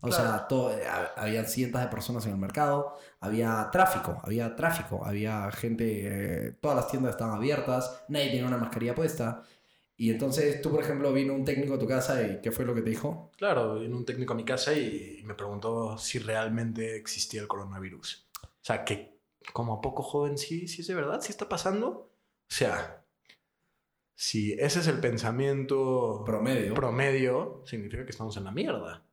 [0.02, 0.24] O Claro.
[0.24, 5.06] sea, todo, eh, ha- había cientos de personas en el mercado, había tráfico, había tráfico,
[5.06, 9.44] había gente, eh, todas las tiendas estaban abiertas, nadie tenía una mascarilla puesta.
[9.98, 12.74] Y entonces tú, por ejemplo, vino un técnico a tu casa y ¿qué fue lo
[12.74, 13.32] que te dijo?
[13.38, 18.26] Claro, vino un técnico a mi casa y me preguntó si realmente existía el coronavirus.
[18.44, 19.20] O sea, que
[19.52, 21.90] como a poco joven, sí, sí es de verdad, sí está pasando.
[21.90, 22.12] O
[22.48, 23.04] sea,
[24.16, 26.74] si ese es el pensamiento Promedio.
[26.74, 29.04] promedio, significa que estamos en la mierda.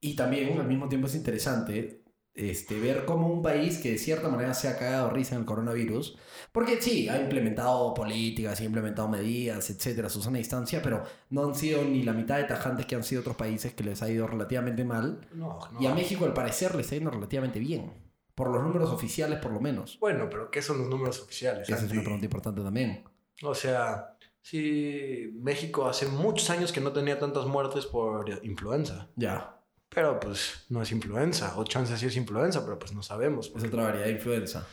[0.00, 2.04] Y también al mismo tiempo es interesante
[2.38, 5.46] este, ver cómo un país que de cierta manera se ha cagado risa en el
[5.46, 6.16] coronavirus,
[6.52, 11.56] porque sí, ha implementado políticas, ha implementado medidas, etcétera, su sana distancia, pero no han
[11.56, 14.28] sido ni la mitad de tajantes que han sido otros países que les ha ido
[14.28, 15.26] relativamente mal.
[15.34, 15.80] No, no.
[15.80, 17.92] Y a México al parecer le está yendo relativamente bien,
[18.36, 19.98] por los números oficiales por lo menos.
[19.98, 21.68] Bueno, pero ¿qué son los números oficiales?
[21.68, 23.02] Esa es una pregunta importante también.
[23.42, 29.08] O sea, sí, México hace muchos años que no tenía tantas muertes por influenza.
[29.16, 29.57] Ya,
[29.90, 33.50] Pero pues no es influenza, o chance sí es influenza, pero pues no sabemos.
[33.56, 34.66] es otra variedad de influenza.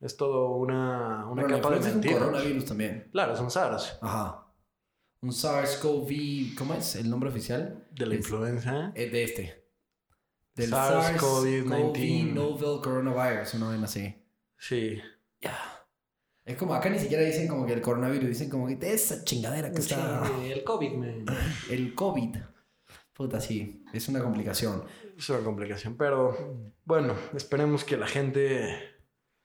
[0.00, 2.18] Es todo una, una capa de influenza es un mentiras.
[2.18, 3.08] coronavirus también.
[3.12, 3.98] Claro, son SARS.
[4.02, 4.42] Ajá.
[5.22, 7.86] Un SARS-CoV, ¿cómo es el nombre oficial?
[7.90, 8.92] De la Es- influenza.
[8.94, 9.64] Eh, de este.
[10.54, 12.32] Del SARS-CoV-19.
[12.32, 14.14] Novel Coronavirus, una vez así.
[14.58, 15.00] Sí.
[15.40, 15.58] Ya.
[16.44, 19.70] Es como, acá ni siquiera dicen como que el coronavirus, dicen como que esa chingadera
[19.72, 20.30] que está.
[20.44, 21.24] el COVID, man.
[21.70, 22.36] El COVID.
[23.16, 23.82] Puta, sí.
[23.92, 24.84] Es una complicación.
[25.16, 28.68] Es una complicación, pero bueno, esperemos que la gente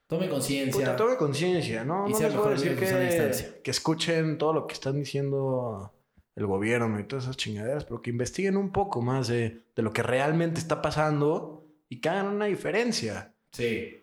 [0.08, 0.96] Tome conciencia.
[0.98, 2.06] tome conciencia, ¿no?
[2.08, 5.94] Y No sea les mejor decir que, que escuchen todo lo que están diciendo
[6.36, 9.94] el gobierno y todas esas chingaderas, pero que investiguen un poco más de, de lo
[9.94, 13.34] que realmente está pasando y que hagan una diferencia.
[13.52, 13.98] Sí.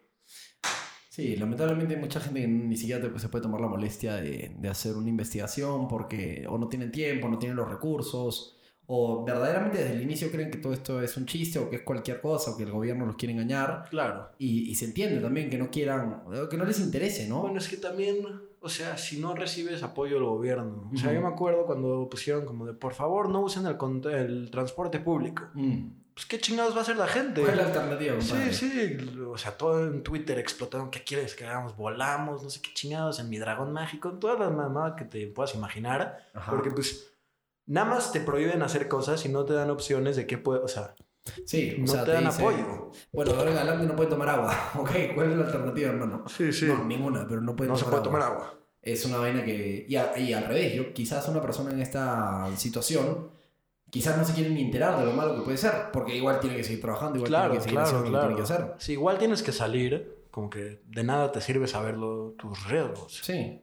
[1.10, 4.54] Sí, lamentablemente hay mucha gente que ni siquiera te- se puede tomar la molestia de,
[4.56, 8.57] de hacer una investigación porque o no tienen tiempo, no tienen los recursos,
[8.90, 11.82] o verdaderamente desde el inicio creen que todo esto es un chiste o que es
[11.82, 13.84] cualquier cosa o que el gobierno los quiere engañar.
[13.90, 14.30] Claro.
[14.38, 17.42] Y, y se entiende también que no quieran, que no les interese, ¿no?
[17.42, 18.16] Bueno, es que también,
[18.60, 20.90] o sea, si no recibes apoyo del gobierno.
[20.92, 21.16] O sea, Ujú.
[21.16, 23.76] yo me acuerdo cuando pusieron como de, por favor, no usen el,
[24.14, 25.44] el transporte público.
[25.52, 25.88] Mm.
[26.14, 27.42] Pues, ¿qué chingados va a hacer la gente?
[27.42, 28.52] ¿Cuál es la alternativa, Sí, compadre?
[28.52, 28.96] sí,
[29.30, 31.76] o sea, todo en Twitter explotaron, ¿qué quieres que hagamos?
[31.76, 35.54] Volamos, no sé qué chingados, en mi dragón mágico, todas las mamadas que te puedas
[35.54, 36.26] imaginar.
[36.34, 36.50] Ajá.
[36.50, 37.07] Porque pues
[37.68, 40.68] nada más te prohíben hacer cosas y no te dan opciones de qué puede, o
[40.68, 40.96] sea,
[41.46, 42.90] Sí, o no sea, te dan dice, apoyo.
[43.12, 44.56] Bueno, ahora en adelante no pueden tomar agua.
[44.78, 46.24] Ok, ¿cuál es la alternativa, hermano?
[46.26, 46.64] Sí, sí.
[46.66, 48.26] No, ninguna, pero no pueden no se tomar puede agua.
[48.30, 48.60] tomar agua.
[48.80, 49.84] Es una vaina que...
[49.88, 53.28] Y, a- y al revés, yo quizás una persona en esta situación,
[53.90, 56.56] quizás no se quiere ni enterar de lo malo que puede ser, porque igual tiene
[56.56, 58.34] que seguir trabajando, igual Claro, tiene que seguir claro, haciendo lo que claro.
[58.34, 58.74] tiene que hacer.
[58.78, 63.20] Sí, igual tienes que salir, como que de nada te sirve saberlo tus riesgos.
[63.22, 63.60] Sí.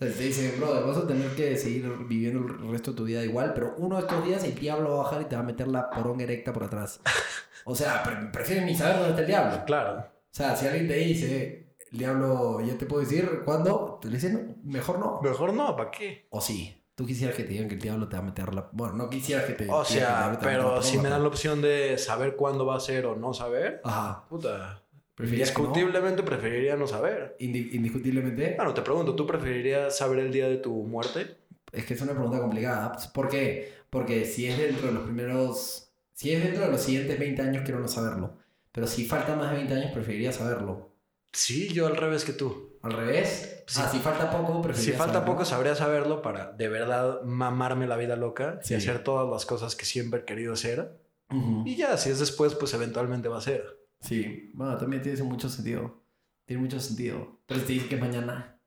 [0.00, 3.22] Sea, te dicen, brother, vas a tener que seguir viviendo el resto de tu vida
[3.22, 5.44] igual, pero uno de estos días el diablo va a bajar y te va a
[5.44, 7.00] meter la poronga erecta por atrás.
[7.66, 9.64] O sea, pre- prefieren ni saber dónde está el diablo.
[9.66, 9.98] Claro.
[9.98, 14.56] O sea, si alguien te dice, el diablo, ya te puedo decir cuándo, te dicen,
[14.64, 15.20] mejor no.
[15.20, 16.26] Mejor no, ¿para qué?
[16.30, 16.82] O sí.
[16.94, 18.70] Tú quisieras que te digan que el diablo te va a meter la...
[18.72, 19.98] Bueno, no quisieras que te O sea,
[20.30, 23.14] diablo te pero si me dan la opción de saber cuándo va a ser o
[23.14, 24.24] no saber, Ajá.
[24.30, 24.82] puta,
[25.20, 25.68] ¿Preferirías que no?
[25.68, 27.36] Indiscutiblemente preferiría no saber.
[27.40, 28.54] Indi- indiscutiblemente.
[28.56, 31.36] Bueno, te pregunto, ¿tú preferirías saber el día de tu muerte?
[31.72, 32.96] Es que es una pregunta complicada.
[33.14, 33.72] ¿Por qué?
[33.90, 35.90] Porque si es dentro de los primeros...
[36.14, 38.34] Si es dentro de los siguientes 20 años, quiero no saberlo.
[38.72, 40.90] Pero si faltan más de 20 años, preferiría saberlo.
[41.32, 42.70] Sí, yo al revés que tú.
[42.82, 43.62] ¿Al revés?
[43.66, 43.80] Sí.
[43.82, 45.32] Ah, si falta poco, Si preferirías falta saberlo.
[45.34, 48.74] poco, sabría saberlo para de verdad mamarme la vida loca Sí.
[48.74, 50.98] y hacer todas las cosas que siempre he querido hacer.
[51.30, 51.62] Ujú.
[51.66, 53.79] Y ya, si es después, pues eventualmente va a ser.
[54.00, 56.02] Sí, bueno, también tiene mucho sentido.
[56.46, 57.40] Tiene mucho sentido.
[57.46, 58.60] Pero te dice que mañana,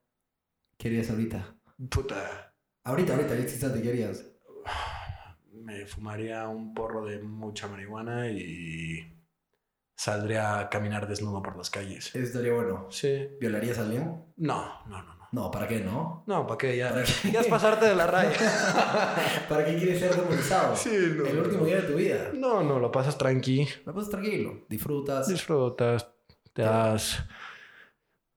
[0.77, 1.55] ¿qué harías ahorita?
[1.89, 2.53] Puta,
[2.85, 4.25] Ahorita, ahorita, ahorita ¿qué harías?
[5.53, 9.17] me fumaría un porro de mucha marihuana y
[9.95, 12.07] saldría a caminar desnudo por las calles.
[12.07, 12.87] Eso estaría bueno.
[12.91, 13.29] Sí.
[13.39, 14.03] ¿Violarías a alguien?
[14.35, 15.51] No, no, no, no.
[15.51, 16.23] ¿para qué no?
[16.27, 16.77] No, ¿para qué?
[16.77, 17.31] Ya, ¿Para qué?
[17.31, 18.31] ya es pasarte de la raya.
[19.49, 20.75] ¿Para qué quieres ser demonizado?
[20.75, 21.25] Sí, no.
[21.25, 22.31] El último día de tu vida.
[22.33, 23.67] No, no, lo pasas tranqui.
[23.85, 24.65] La pasas tranquilo.
[24.69, 25.27] Disfrutas.
[25.27, 26.07] Disfrutas,
[26.53, 27.25] te das...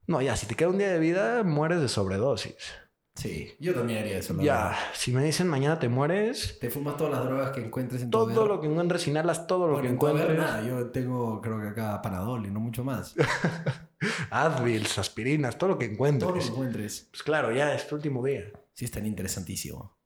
[0.09, 2.75] No, ya, si te queda un día de vida, mueres de sobredosis.
[3.17, 4.35] Sí, yo también haría eso.
[4.35, 4.77] la Ya, verdad.
[4.93, 8.19] si me dicen mañana te mueres, Te fumas todas las drogas que encuentres en tu
[8.19, 10.37] todo lo que encuentres, inhalas todo lo Bueno, que encuentres.
[10.39, 10.63] nada.
[10.63, 13.15] Yo tengo, creo que acá, Panadol y no mucho más.
[14.31, 16.27] Advil, aspirinas, todo lo que encuentres.
[16.29, 17.09] Todo lo que encuentres.
[17.11, 18.45] Pues claro, ya es tu último día.
[18.75, 19.97] Sí, es tan interesantísimo.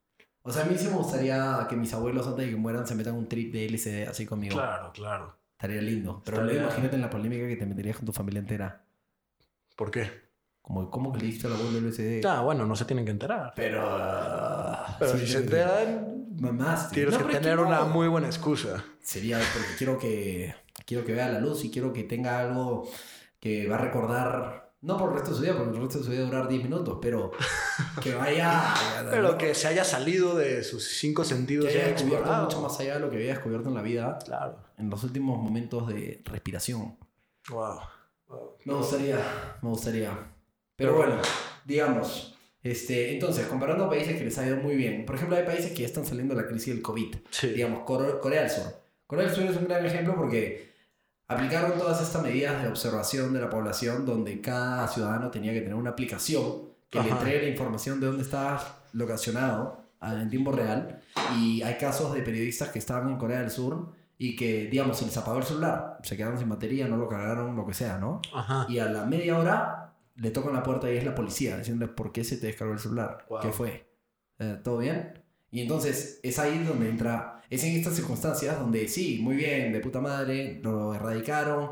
[0.42, 2.94] O sea, a mí sí me gustaría que mis abuelos antes de que mueran se
[2.94, 4.54] metan un trip de LSD así conmigo.
[4.54, 5.36] Claro, claro.
[5.52, 6.22] Estaría lindo.
[6.24, 8.84] Pero Estaría- imagínate en la polémica que te meterías con tu familia entera.
[9.76, 10.29] ¿Por qué?
[10.62, 12.24] Como, ¿cómo que le diste al abuelo LSD?
[12.26, 13.52] Ah, bueno, no se tienen que enterar.
[13.56, 13.82] Pero...
[14.98, 16.94] Pero sí, si se enteran, Mamaste.
[16.94, 17.66] tienes No, que tener no.
[17.66, 18.84] una muy buena excusa.
[19.02, 20.54] Sería porque quiero que,
[20.86, 22.88] quiero que vea la luz y quiero que tenga algo
[23.40, 26.04] que va a recordar, no por el resto de su vida, porque el resto de
[26.04, 27.32] su vida va a durar 10 minutos, pero
[28.02, 28.74] que vaya...
[29.10, 31.66] Pero que se haya salido de sus cinco que sentidos.
[31.66, 32.44] haya y haya descubierto explorado.
[32.44, 34.58] mucho más allá de lo que había descubierto en la vida Claro.
[34.78, 36.96] en los últimos momentos de respiración.
[37.48, 37.80] Wow.
[38.28, 38.56] Wow.
[38.64, 39.16] Me gustaría,
[39.62, 40.10] me gustaría.
[40.80, 41.14] Pero bueno,
[41.64, 45.70] digamos, este, entonces, comparando países que les ha ido muy bien, por ejemplo, hay países
[45.72, 47.14] que ya están saliendo de la crisis del COVID.
[47.30, 47.48] Sí.
[47.48, 48.64] digamos, Cor- Corea del Sur.
[49.06, 50.70] Corea del Sur es un gran ejemplo porque
[51.28, 55.74] aplicaron todas estas medidas de observación de la población donde cada ciudadano tenía que tener
[55.74, 57.18] una aplicación que le Ajá.
[57.18, 61.00] entregue la información de dónde está locacionado en tiempo real.
[61.38, 65.06] Y hay casos de periodistas que estaban en Corea del Sur y que, digamos, se
[65.06, 68.20] les apagó el celular, se quedaron sin batería, no lo cargaron, lo que sea, ¿no?
[68.34, 68.66] Ajá.
[68.68, 69.79] Y a la media hora
[70.20, 72.78] le tocan la puerta y es la policía diciéndole por qué se te descargó el
[72.78, 73.40] celular, Wow.
[73.40, 73.86] qué fue,
[74.38, 75.12] Eh, todo bien.
[75.50, 79.80] Y entonces es ahí donde entra, es en estas circunstancias donde sí, muy bien, de
[79.80, 81.70] puta madre, lo erradicaron,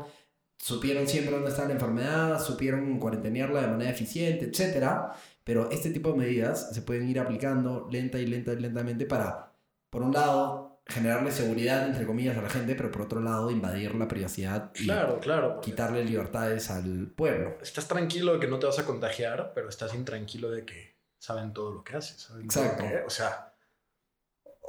[0.57, 5.13] supieron siempre dónde está la enfermedad, supieron cuarentenearla de manera eficiente, etcétera.
[5.43, 9.53] Pero este tipo de medidas se pueden ir aplicando lenta y lenta y lentamente para,
[9.89, 13.95] por un lado, generarle seguridad, entre comillas, a la gente, pero por otro lado, invadir
[13.95, 15.53] la privacidad y Claro, claro.
[15.55, 17.57] porque quitarle libertades al pueblo.
[17.61, 21.53] Estás tranquilo de que no te vas a contagiar, pero estás intranquilo de que saben
[21.53, 22.21] todo lo que haces.
[22.21, 22.83] saben todo Exacto.
[22.83, 23.53] lo que- o sea,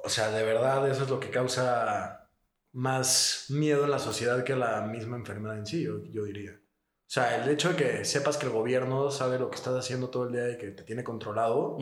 [0.05, 2.31] o sea, de verdad eso es lo que causa
[2.73, 6.53] más miedo en la sociedad que la misma enfermedad en sí, yo, yo diría.
[6.53, 10.11] O sea, el hecho de que sepas que el gobierno sabe lo que estás haciendo
[10.11, 11.77] todo el día y que te tiene controlado,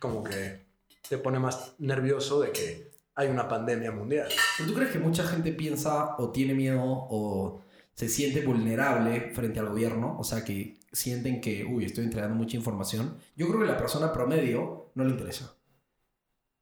[0.00, 0.66] como que
[1.08, 4.28] te pone más nervioso de que hay una pandemia mundial.
[4.56, 7.60] ¿Pero tú crees que mucha gente piensa o tiene miedo o
[7.94, 10.16] se siente vulnerable frente al gobierno?
[10.18, 13.16] O sea, que sienten que, uy, estoy entregando mucha información.
[13.34, 15.54] Yo creo que la persona promedio no le interesa.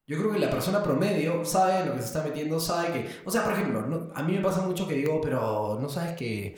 [0.06, 3.08] Yo creo que la persona promedio sabe lo que se está metiendo, sabe que...
[3.24, 6.12] O sea, por ejemplo, no- a mí me pasa mucho que digo, pero no sabes
[6.16, 6.54] que...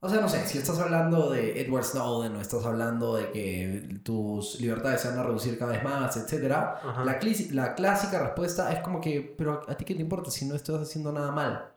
[0.00, 4.00] O sea, no sé, si estás hablando de Edward Snowden o estás hablando de que
[4.04, 7.04] tus libertades se van a reducir cada vez más, Ajá.
[7.04, 7.18] la,
[7.50, 10.80] la clásica respuesta es como que, pero a ti qué te importa si no estás
[10.80, 11.72] haciendo nada mal.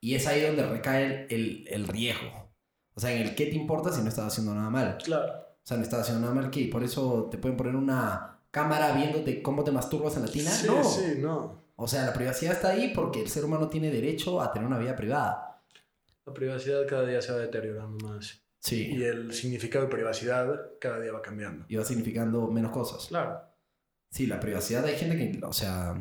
[0.00, 2.50] Y es ahí donde recae el, el, el riesgo.
[2.94, 4.98] O sea, en el qué te importa si no estás haciendo nada mal.
[5.02, 5.26] Claro.
[5.26, 6.68] O sea, no estás haciendo nada mal, ¿qué?
[6.70, 10.50] Por eso te pueden poner una cámara viéndote cómo te masturbas en la tina.
[10.50, 10.84] Sí, no.
[10.84, 11.62] sí, no.
[11.76, 14.78] O sea, la privacidad está ahí porque el ser humano tiene derecho a tener una
[14.78, 15.47] vida privada.
[16.28, 18.42] La privacidad cada día se va deteriorando más.
[18.60, 18.92] Sí.
[18.92, 21.64] Y el significado de privacidad cada día va cambiando.
[21.68, 23.06] Y va significando menos cosas.
[23.06, 23.40] Claro.
[24.10, 25.94] Sí, la privacidad hay gente que, o sea,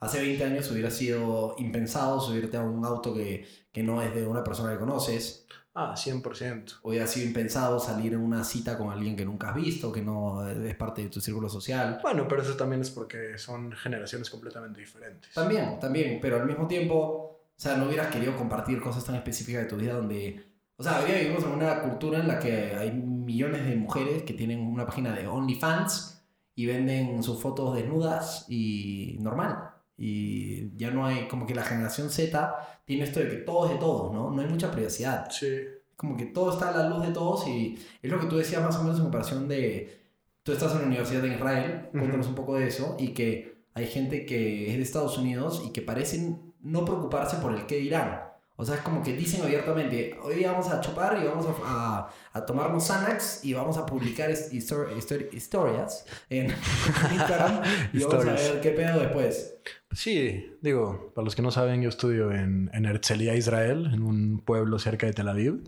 [0.00, 4.26] hace 20 años hubiera sido impensado subirte a un auto que, que no es de
[4.26, 5.46] una persona que conoces.
[5.74, 6.80] Ah, 100%.
[6.82, 10.46] Hubiera sido impensado salir en una cita con alguien que nunca has visto, que no
[10.46, 11.98] es parte de tu círculo social.
[12.02, 15.32] Bueno, pero eso también es porque son generaciones completamente diferentes.
[15.32, 17.31] También, también, pero al mismo tiempo,
[17.62, 20.44] sea, no hubieras querido compartir cosas tan específicas de tu vida donde...
[20.76, 24.24] O sea, hoy día vivimos en una cultura en la que hay millones de mujeres
[24.24, 26.24] que tienen una página de OnlyFans
[26.56, 29.70] y venden sus fotos desnudas y normal.
[29.96, 33.72] Y ya no hay, como que la generación Z tiene esto de que todo es
[33.74, 34.30] de todos, ¿no?
[34.32, 35.30] No hay mucha privacidad.
[35.30, 35.46] Sí.
[35.94, 38.60] Como que todo está a la luz de todos y es lo que tú decías
[38.60, 40.00] más o menos en comparación de...
[40.42, 43.86] Tú estás en la Universidad de Israel, cuéntanos un poco de eso, y que hay
[43.86, 48.22] gente que es de Estados Unidos y que parecen no preocuparse por el qué dirán.
[48.56, 51.52] O sea, es como que dicen abiertamente, hoy día vamos a chupar y vamos a,
[51.64, 56.46] a, a tomarnos Xanax y vamos a publicar his- histor- histori- historias en
[57.12, 59.56] Instagram y vamos a ver qué pedo después.
[59.90, 64.38] Sí, digo, para los que no saben, yo estudio en, en Herzliya, Israel, en un
[64.44, 65.64] pueblo cerca de Tel Aviv.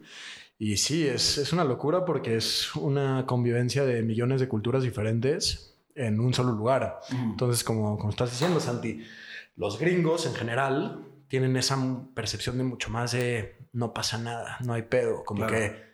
[0.58, 5.74] Y sí, es, es una locura porque es una convivencia de millones de culturas diferentes
[5.96, 7.00] en un solo lugar.
[7.10, 9.02] Entonces, como, como estás diciendo, Santi,
[9.56, 11.76] los gringos en general tienen esa
[12.14, 15.54] percepción de mucho más de no pasa nada, no hay pedo, como Claro.
[15.54, 15.84] que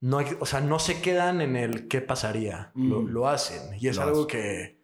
[0.00, 3.06] no hay, o sea, no se quedan en el qué pasaría, lo, Mm.
[3.08, 3.76] lo hacen.
[3.80, 4.28] Y es Lo algo hacen.
[4.28, 4.76] que,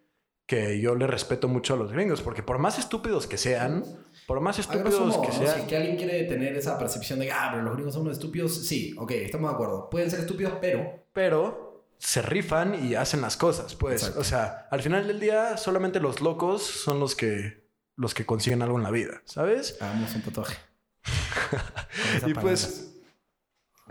[0.46, 3.84] que yo le respeto mucho a los gringos, porque por más estúpidos que sean,
[4.26, 7.48] por más estúpidos que sean, Si que alguien quiere tener esa percepción de que, ah,
[7.52, 9.88] pero los gringos son unos estúpidos, sí, ok, estamos de acuerdo.
[9.90, 14.00] Pueden ser estúpidos, pero pero se rifan y hacen las cosas, pues.
[14.02, 14.20] Exacto.
[14.20, 17.61] O sea, al final del día, solamente los locos son los que,
[17.96, 19.76] los que consiguen algo en la vida, ¿sabes?
[19.80, 20.56] hagamos un tatuaje.
[22.26, 22.94] Y pues,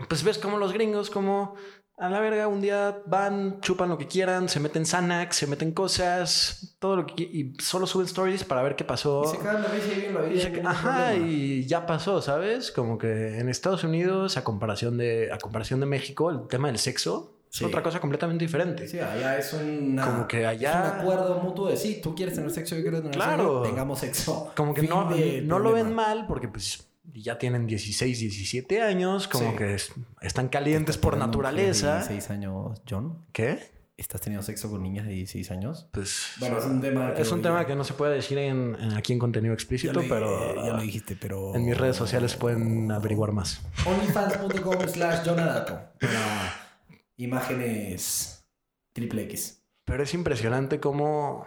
[0.08, 1.54] pues ves como los gringos, como
[1.98, 5.72] a la verga, un día van, chupan lo que quieran, se meten Xanax, se meten
[5.72, 9.22] cosas, todo lo que y solo suben stories para ver qué pasó.
[9.24, 10.34] Y se cagan la risa y viven la vida.
[10.34, 12.72] Y se- ajá, y ya pasó, ¿sabes?
[12.72, 16.78] Como que en Estados Unidos, a comparación de, a comparación de México, el tema del
[16.78, 17.64] sexo Sí.
[17.64, 18.88] es otra cosa completamente diferente.
[18.88, 22.34] Sí, allá es una, Como que allá- es un acuerdo mutuo de sí, tú quieres
[22.34, 23.58] tener sexo, yo quiero tener Claro.
[23.58, 24.52] sexo, tengamos sexo.
[24.56, 28.80] Como que Fin no, de no lo ven mal porque pues ya tienen 16, 17
[28.80, 29.56] años, como Sí.
[29.58, 32.08] que es- están calientes por ¿Estás teniendo mujeres de naturaleza.
[32.08, 33.26] 16 años, John?
[33.32, 33.58] ¿Qué?
[33.98, 35.88] ¿Estás teniendo sexo con niñas de 16 años?
[35.92, 38.74] Pues Bueno, es un tema que es un tema que no se puede decir en,
[38.80, 41.54] en- aquí en contenido Ya explícito, lo, pero ya lo dijiste, pero...
[41.54, 43.60] en mis redes sociales pueden averiguar más.
[43.84, 46.61] Onlyfans.com slash Jonadato para
[47.16, 48.44] imágenes
[48.94, 49.62] triple X.
[49.84, 51.44] Pero es impresionante cómo,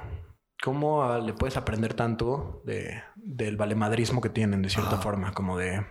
[0.64, 5.02] cómo ah, le puedes aprender tanto de, del valemadrismo que tienen, de cierta Ajá.
[5.02, 5.86] forma, como de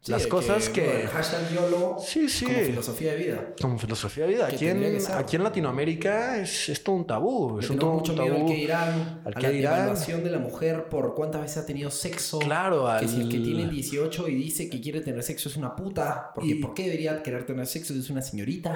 [0.00, 0.86] Sí, las cosas que...
[0.86, 2.46] bueno, hashtag YOLO Sí, sí.
[2.46, 3.54] como filosofía de vida.
[3.60, 4.48] Como filosofía de vida.
[4.48, 7.58] Que Aquí en, que aquí en Latinoamérica es, es todo un tabú.
[7.60, 8.48] Es un, mucho miedo al tabú.
[8.48, 9.94] que dirán, Al a la dirán.
[10.24, 12.38] de la mujer por cuántas veces ha tenido sexo.
[12.38, 15.56] Claro, Que si el que al- tiene 18 y dice que quiere tener sexo es
[15.56, 16.30] una puta.
[16.34, 18.74] Porque Y- ¿por qué debería querer tener sexo si es una señorita?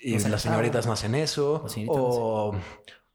[0.00, 1.64] Y No se las la señoritas no hacen eso.
[1.88, 2.54] O,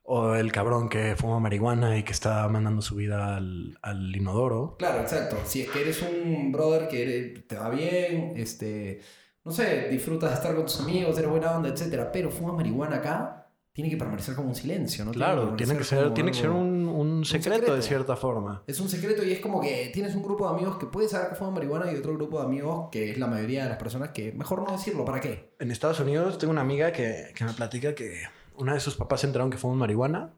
[0.04, 4.76] o el cabrón que fuma marihuana y que está mandando su vida al, al inodoro.
[4.78, 5.38] Claro, exacto.
[5.46, 9.00] Si es que eres un brother que eres- te va bien, este,
[9.46, 12.98] no sé, disfrutas de estar con tus amigos, eres buena onda, etcétera, pero fumas marihuana
[12.98, 13.42] acá,
[13.73, 15.12] tiene que permanecer como un silencio, ¿no?
[15.12, 17.81] Claro, tiene que ser, tiene que ser algo- un, un secreto, de secreto.
[17.81, 18.62] cierta forma.
[18.67, 21.29] Es un secreto y es como que tienes un grupo de amigos que puedes saber
[21.29, 24.09] que fuman marihuana y otro grupo de amigos que es la mayoría de las personas
[24.09, 25.53] que mejor no decirlo, ¿para qué?
[25.59, 28.21] En Estados Unidos tengo una amiga que, que me platica que
[28.55, 30.33] una de sus papás se enteraron que fuman marihuana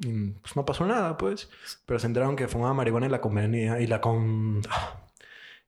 [0.00, 1.48] y pues no pasó nada, pues.
[1.86, 4.62] Pero se enteraron que fumaba marihuana y la convenía y la con...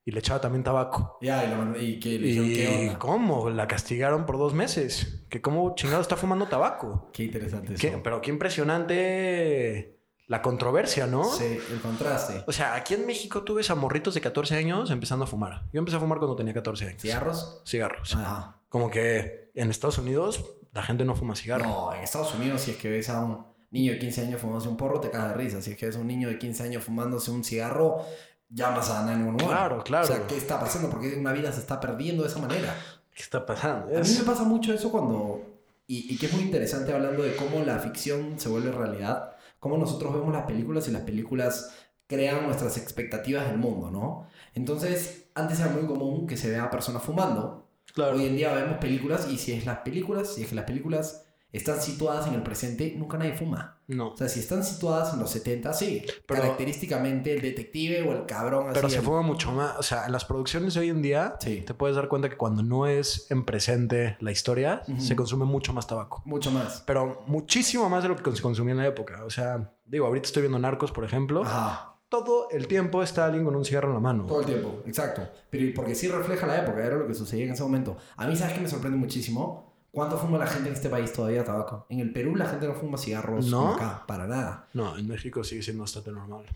[0.04, 1.18] Y le echaba también tabaco.
[1.20, 1.44] Ya,
[1.78, 2.98] y, y que le dijeron, ¿qué ¿Y onda?
[2.98, 3.50] cómo?
[3.50, 5.24] La castigaron por dos meses.
[5.28, 7.10] Que cómo chingado está fumando tabaco.
[7.12, 8.00] Qué interesante eso.
[8.02, 11.24] Pero qué impresionante la controversia, ¿no?
[11.24, 12.42] Sí, el contraste.
[12.46, 15.64] O sea, aquí en México tú ves a morritos de 14 años empezando a fumar.
[15.72, 17.02] Yo empecé a fumar cuando tenía 14 años.
[17.02, 17.62] ¿Cigarros?
[17.66, 18.14] Cigarros.
[18.16, 18.60] Ajá.
[18.68, 21.64] Como que en Estados Unidos la gente no fuma cigarro.
[21.66, 24.68] No, en Estados Unidos, si es que ves a un niño de 15 años fumándose
[24.68, 25.60] un porro, te cagas de risa.
[25.62, 28.04] Si es que ves a un niño de 15 años fumándose un cigarro,
[28.52, 29.46] llamas a 911.
[29.46, 30.04] Claro, claro.
[30.04, 30.90] O sea, ¿qué está pasando?
[30.90, 32.74] Porque una vida se está perdiendo de esa manera.
[33.14, 33.96] ¿Qué está pasando?
[33.96, 35.48] A mí me pasa mucho eso cuando...
[35.86, 39.36] Y, y que es muy interesante hablando de cómo la ficción se vuelve realidad.
[39.58, 41.74] Cómo nosotros vemos las películas y las películas
[42.06, 44.26] crean nuestras expectativas del mundo, ¿no?
[44.54, 47.68] Entonces, antes era muy común que se vea a personas fumando.
[47.94, 48.16] Claro.
[48.16, 51.24] Hoy en día vemos películas y si es las películas, si es que las películas
[51.52, 53.78] están situadas en el presente, nunca nadie fuma.
[53.88, 54.08] No.
[54.12, 56.02] O sea, si están situadas en los 70, sí.
[56.26, 58.74] Pero- característicamente el detective o el cabrón así.
[58.74, 59.76] Pero se el- fuma mucho más.
[59.78, 61.62] O sea, en las producciones de hoy en día Sí.
[61.66, 65.72] te puedes dar cuenta que cuando no es en presente la historia, se consume mucho
[65.74, 66.22] más tabaco.
[66.24, 66.82] Mucho más.
[66.86, 69.24] Pero muchísimo más de lo que se consumía en la época.
[69.26, 71.42] O sea, digo, ahorita estoy viendo Narcos, por ejemplo.
[71.44, 71.88] Ajá.
[72.08, 74.26] Todo el tiempo está alguien con un cigarro en la mano.
[74.26, 75.22] Todo el tiempo, exacto.
[75.48, 77.96] Pero porque sí refleja la época, era lo que sucedía en ese momento.
[78.16, 79.71] A mí, ¿sabes qué me sorprende muchísimo?
[79.92, 81.86] ¿Cuánto fuma la gente en este país todavía tabaco?
[81.90, 83.58] En el Perú la gente no fuma cigarros ¿No?
[83.58, 84.66] como acá, para nada.
[84.72, 86.46] No, en México sigue siendo bastante normal.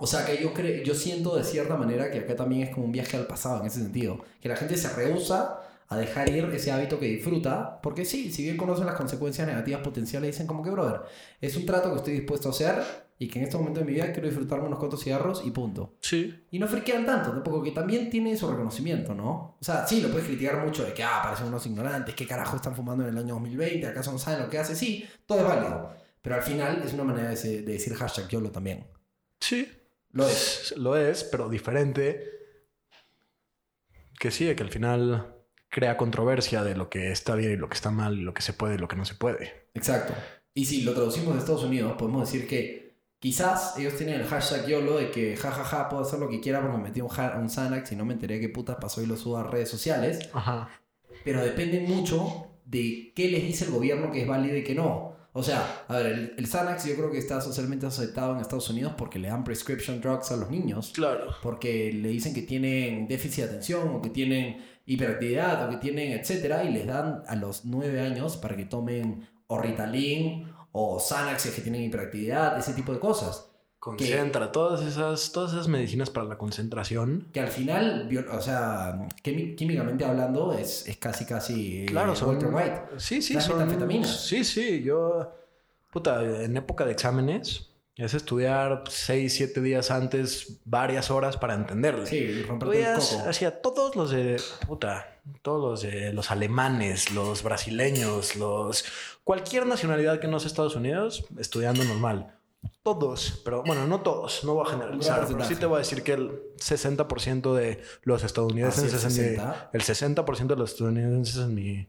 [0.00, 2.86] O sea que yo, cre yo siento de cierta manera que acá también es como
[2.86, 4.18] un viaje al pasado en ese sentido.
[4.40, 7.80] Que la gente se rehúsa a dejar ir ese hábito que disfruta.
[7.82, 11.02] Porque sí, si bien conocen las consecuencias negativas potenciales, dicen como que, brother,
[11.40, 13.92] es un trato que estoy dispuesto a hacer y que en este momento de mi
[13.92, 15.96] vida quiero disfrutarme unos cuantos cigarros y punto.
[16.00, 16.46] Sí.
[16.50, 19.56] Y no friquean tanto, tampoco, que también tiene su reconocimiento, ¿no?
[19.58, 22.56] O sea, sí, lo puedes criticar mucho de que, ah, parecen unos ignorantes, ¿qué carajo
[22.56, 23.86] están fumando en el año 2020?
[23.86, 24.76] ¿Acaso no saben lo que hace?
[24.76, 25.94] Sí, todo es válido.
[26.20, 28.86] Pero al final es una manera de, decir hashtag YOLO también.
[29.40, 29.70] Sí.
[30.10, 30.74] Lo es.
[30.76, 32.32] Lo es, pero diferente.
[34.18, 35.36] Que sí, que al final
[35.70, 38.42] crea controversia de lo que está bien y lo que está mal, y lo que
[38.42, 39.68] se puede y lo que no se puede.
[39.74, 40.14] Exacto.
[40.52, 42.85] Y si lo traducimos de Estados Unidos, podemos decir que
[43.18, 46.76] quizás ellos tienen el hashtag YOLO de que jajaja, puedo hacer lo que quiera porque
[46.76, 49.16] me metí un, ja- un Xanax y no me enteré qué putas pasó y lo
[49.16, 50.28] subo a redes sociales.
[50.32, 50.68] Ajá.
[51.24, 55.14] Pero depende mucho de qué les dice el gobierno que es válido y que no.
[55.32, 58.70] O sea, a ver, el, el Xanax yo creo que está socialmente aceptado en Estados
[58.70, 60.92] Unidos porque le dan prescription drugs a los niños.
[60.94, 61.26] Claro.
[61.42, 66.12] Porque le dicen que tienen déficit de atención o que tienen hiperactividad o que tienen
[66.12, 71.46] etcétera y les dan a los nueve años para que tomen o Ritalin o Xanax
[71.50, 73.48] que tienen hiperactividad, ese tipo de cosas.
[73.78, 77.28] Concentra todas esas, todas esas medicinas para la concentración.
[77.32, 82.30] Que al final, o sea, químicamente hablando, es, es casi, casi eh, Claro, son.
[82.30, 82.80] Walter White.
[82.98, 84.04] Sí, sí, son.
[84.04, 84.82] Sí, sí.
[84.82, 85.32] Yo.
[85.92, 87.70] Puta, en época de exámenes.
[87.94, 92.04] Es estudiar 6, 7 días antes, varias horas para entenderle.
[92.04, 93.28] Sí, romperte el coco.
[93.30, 98.84] hacia todos los de puta, todos los de los alemanes, los brasileños, los
[99.24, 102.32] cualquier nacionalidad que no sea Estados Unidos, estudiando normal.
[102.82, 106.02] Todos, pero bueno, no todos, no voy a generalizar, pero sí te voy a decir
[106.02, 109.70] que el 60% de los estadounidenses, en mi- 60.
[109.72, 111.88] el 60% de los estadounidenses en mi,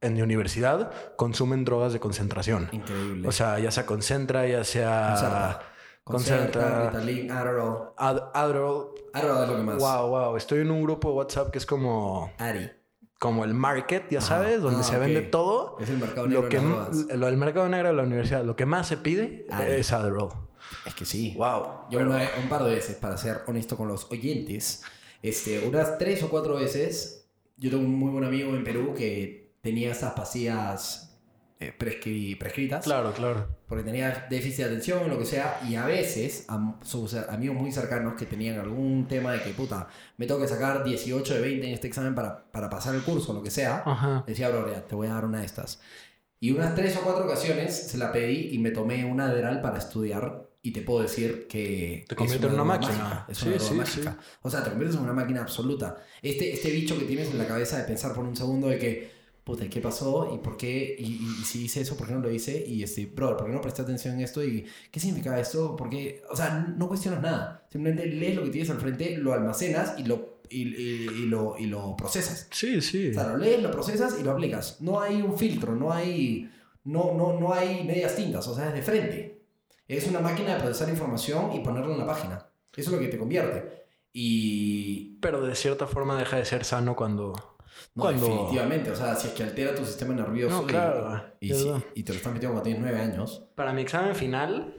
[0.00, 2.68] en mi universidad consumen drogas de concentración.
[2.72, 3.26] Increíble.
[3.28, 5.60] O sea, ya sea concentra, ya sea
[6.04, 6.90] Concerta.
[6.90, 7.88] Ritalin, Adderall.
[7.96, 9.78] Ad- Adderall, Adderall es lo que más.
[9.78, 10.36] Wow, wow.
[10.36, 12.70] Estoy en un grupo de WhatsApp que es como, Ari.
[13.18, 15.78] como el market, ya sabes, donde Ah, se vende todo.
[15.80, 18.54] Es el mercado negro Lo que de lo del mercado negro de la universidad, lo
[18.54, 19.72] que más se pide Ari.
[19.72, 20.28] es Adderall.
[20.86, 21.34] Es que sí.
[21.38, 21.88] Wow.
[21.90, 24.82] Yo una vez- un par de veces, para ser honesto con los oyentes,
[25.22, 29.54] este, unas tres o cuatro veces, yo tengo un muy buen amigo en Perú que
[29.62, 31.03] tenía esas pastillas
[31.68, 33.46] eh, prescri- prescritas, Claro, claro.
[33.68, 37.56] porque tenía déficit de atención o lo que sea, y a veces a sus amigos
[37.56, 41.40] muy cercanos que tenían algún tema de que, puta, me tengo que sacar 18 de
[41.40, 44.24] 20 en este examen para, para pasar el curso, lo que sea, Ajá.
[44.26, 45.80] decía, bro, ya, te voy a dar una de estas.
[46.40, 49.78] Y unas tres o cuatro ocasiones se la pedí y me tomé una Adderall para
[49.78, 52.04] estudiar y te puedo decir que...
[52.08, 52.92] Te es convierte en una máquina.
[52.92, 54.18] mágica, Es Sí, una sí, mágica.
[54.42, 55.96] O sea, te conviertes en una máquina absoluta.
[56.22, 59.10] Este, este bicho que tienes en la cabeza de pensar por un segundo de que,
[59.44, 60.34] puta, ¿qué pasó?
[60.34, 60.96] ¿Y por qué?
[60.98, 62.64] ¿Y, y- y si hice eso, por qué no lo hice?
[62.66, 64.42] Y este, bro, ¿por qué no presté atención en esto?
[64.42, 65.76] ¿Y qué significa esto?
[65.76, 66.22] ¿Por qué?
[66.30, 67.66] O sea, no cuestionas nada.
[67.70, 71.56] Simplemente lees lo que tienes al frente, lo almacenas y lo, y, y- y lo,
[71.58, 72.48] y lo procesas.
[72.50, 73.10] Sí, sí.
[73.10, 74.80] O sea, lo lees, lo procesas y lo aplicas.
[74.80, 76.50] No hay un filtro, no hay,
[76.84, 79.42] no, no, no hay medias tintas, o sea, es de frente.
[79.86, 82.46] Es una máquina de procesar información y ponerla en la página.
[82.74, 83.84] Eso es lo que te convierte.
[84.14, 85.18] Y...
[85.20, 87.53] Pero de cierta forma deja de ser sano cuando...
[87.94, 88.26] No, cuando...
[88.26, 88.90] definitivamente.
[88.90, 91.24] O sea, si es que altera tu sistema nervioso No, y- claro.
[91.40, 93.44] y, si- te lo están metiendo cuando tienes nueve años.
[93.54, 94.74] Para mi examen final,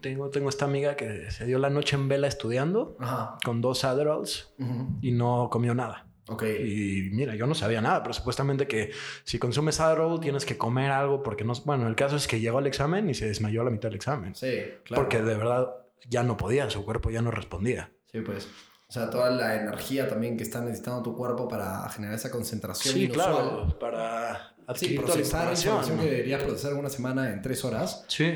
[0.00, 3.38] tengo, tengo esta amiga que se dio la noche en vela estudiando Ajá.
[3.44, 4.52] con dos Adderalls
[5.00, 6.06] y no comió nada.
[6.28, 6.42] Ok.
[6.42, 8.90] Y mira, yo no sabía nada, pero supuestamente que
[9.22, 11.52] si consumes Adderall tienes que comer algo porque no...
[11.64, 13.96] Bueno, el caso es que llegó al examen y se desmayó a la mitad del
[13.96, 14.34] examen.
[14.34, 15.02] Sí, claro.
[15.04, 15.70] Porque de verdad
[16.08, 17.92] ya no podía, su cuerpo ya no respondía.
[18.10, 18.48] Sí, pues.
[18.88, 22.94] O sea, toda la energía también que está necesitando tu cuerpo para generar esa concentración
[22.94, 23.26] Sí, inusual.
[23.34, 25.74] claro, para Sí, procesar información.
[25.74, 28.04] información que deberías procesar una semana en tres horas.
[28.08, 28.32] Sí.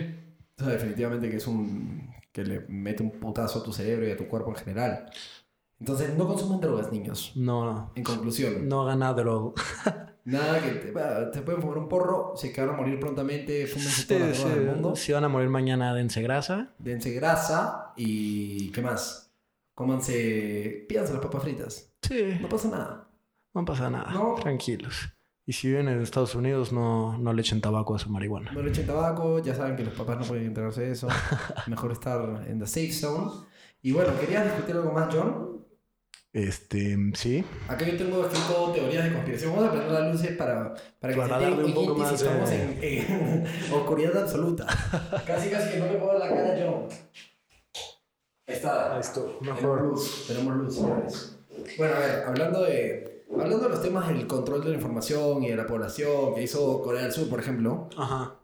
[0.58, 2.12] O sea, definitivamente que es un...
[2.32, 5.06] que le mete un putazo a tu cerebro y a tu cuerpo en general.
[5.78, 7.32] Entonces, no consumen drogas, niños.
[7.36, 9.52] No, En conclusión, no gana Adderall.
[10.24, 14.02] nada que te, va, te pueden fumar un porro, se van a morir prontamente, fúmense
[14.02, 14.58] Sí, todas las drogas sí.
[14.60, 16.70] del mundo, Si van a morir mañana, dense grasa.
[16.78, 18.70] dense grasa y...
[18.72, 19.29] ¿qué más?
[19.80, 20.84] Cómanse...
[20.86, 21.90] pídanse las papas fritas.
[22.02, 23.08] Sí, No pasa nada.
[23.54, 24.12] no pasa nada.
[24.12, 24.34] No.
[24.34, 25.08] Tranquilos.
[25.46, 28.52] Y si viven en Estados Unidos, no, no le echen tabaco a su marihuana.
[28.52, 31.08] No le echen tabaco, ya saben que los papás no pueden enterarse de eso.
[31.66, 33.30] Mejor estar en the safe zone.
[33.80, 35.64] Y bueno, ¿querías discutir algo más, John?
[36.34, 37.42] Este, sí.
[37.68, 39.52] Acá yo tengo escrito teorías de conspiración.
[39.56, 42.98] Vamos a prender las luces para, para que Para se un poco más estamos de-
[42.98, 44.66] en, en oscuridad absoluta.
[45.26, 46.86] casi, casi que no le puedo la cara John.
[48.50, 48.94] Ahí está.
[48.94, 49.82] Ahí está, Tenemos mejor.
[49.82, 51.36] luz, tenemos luz, señores.
[51.78, 55.48] Bueno, a ver, hablando de, hablando de los temas del control de la información y
[55.50, 58.34] de la población que hizo Corea del Sur, por ejemplo, Ajá.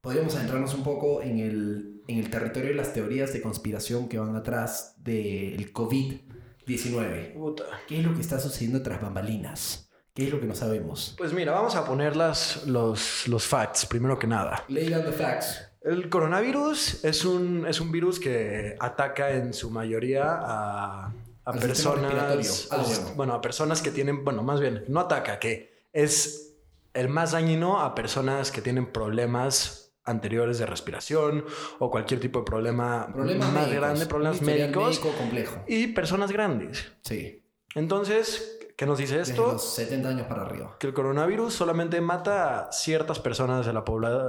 [0.00, 4.18] podríamos adentrarnos un poco en el, en el territorio de las teorías de conspiración que
[4.18, 7.34] van atrás del COVID-19.
[7.34, 7.64] Puta.
[7.86, 9.90] ¿Qué es lo que está sucediendo tras bambalinas?
[10.14, 11.14] ¿Qué es lo que no sabemos?
[11.18, 14.64] Pues mira, vamos a poner las, los, los facts, primero que nada.
[14.68, 15.58] Lay down the facts.
[15.84, 21.12] El coronavirus es un, es un virus que ataca en su mayoría a,
[21.60, 22.68] personas.
[22.70, 23.34] Ah, al- bueno.
[23.34, 24.24] a personas que tienen.
[24.24, 26.54] Bueno, más bien, no ataca, que es
[26.94, 31.44] el más dañino a personas que tienen problemas anteriores de respiración
[31.78, 33.74] o cualquier tipo de problema Problemas más médicos.
[33.80, 35.64] grande, problemas médicos médico complejo.
[35.66, 36.92] y personas grandes.
[37.02, 37.42] Sí.
[37.74, 39.52] Entonces, ¿Qué nos dice Desde esto?
[39.52, 40.74] los 70 años para arriba.
[40.80, 43.82] Que el coronavirus solamente mata a ciertas personas de la,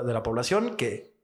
[0.04, 1.15] de la población que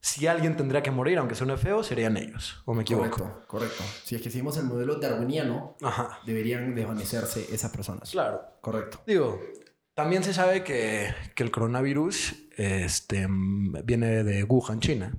[0.00, 2.62] si alguien tendría que morir, aunque suene feo, serían ellos.
[2.64, 3.10] ¿O me equivoco?
[3.10, 3.84] Correcto, correcto.
[4.04, 6.20] Si es que seguimos el modelo darwiniano, Ajá.
[6.24, 8.10] deberían desvanecerse esas personas.
[8.10, 8.40] Claro.
[8.60, 9.02] Correcto.
[9.06, 9.38] Digo,
[9.94, 15.12] también se sabe que, que el coronavirus este, viene de Wuhan, China.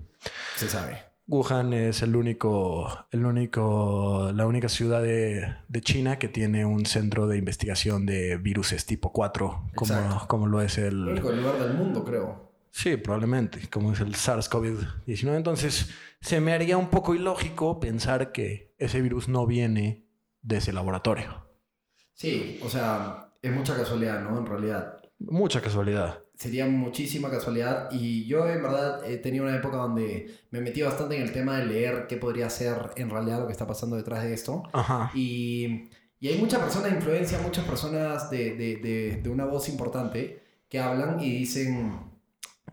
[0.55, 0.97] Se sabe.
[1.27, 6.85] Wuhan es el único, el único, la única ciudad de, de China que tiene un
[6.85, 10.27] centro de investigación de viruses tipo 4, como, Exacto.
[10.27, 11.07] como lo es El el...
[11.09, 12.50] único lugar del mundo, creo.
[12.71, 15.35] Sí, probablemente, como es el SARS-CoV-19.
[15.35, 15.89] Entonces,
[16.21, 20.05] se me haría un poco ilógico pensar que ese virus no viene
[20.41, 21.45] de ese laboratorio.
[22.13, 24.37] Sí, o sea, es mucha casualidad, ¿no?
[24.37, 25.01] En realidad.
[25.19, 26.23] Mucha casualidad.
[26.35, 31.15] Sería muchísima casualidad y yo en verdad he tenido una época donde me metí bastante
[31.15, 34.23] en el tema de leer qué podría ser en realidad lo que está pasando detrás
[34.23, 34.63] de esto.
[34.73, 35.11] Ajá.
[35.13, 39.69] Y, y hay muchas personas de influencia, muchas personas de, de, de, de una voz
[39.69, 42.10] importante que hablan y dicen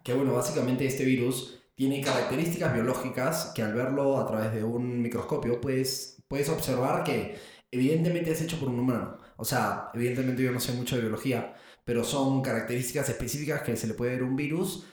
[0.02, 5.00] que, bueno, básicamente este virus tiene características biológicas que al verlo a través de un
[5.00, 7.36] microscopio puedes, puedes observar que
[7.70, 9.18] evidentemente es hecho por un humano.
[9.36, 13.86] O sea, evidentemente yo no sé mucho de biología, pero son características específicas que se
[13.86, 14.86] le puede ver un virus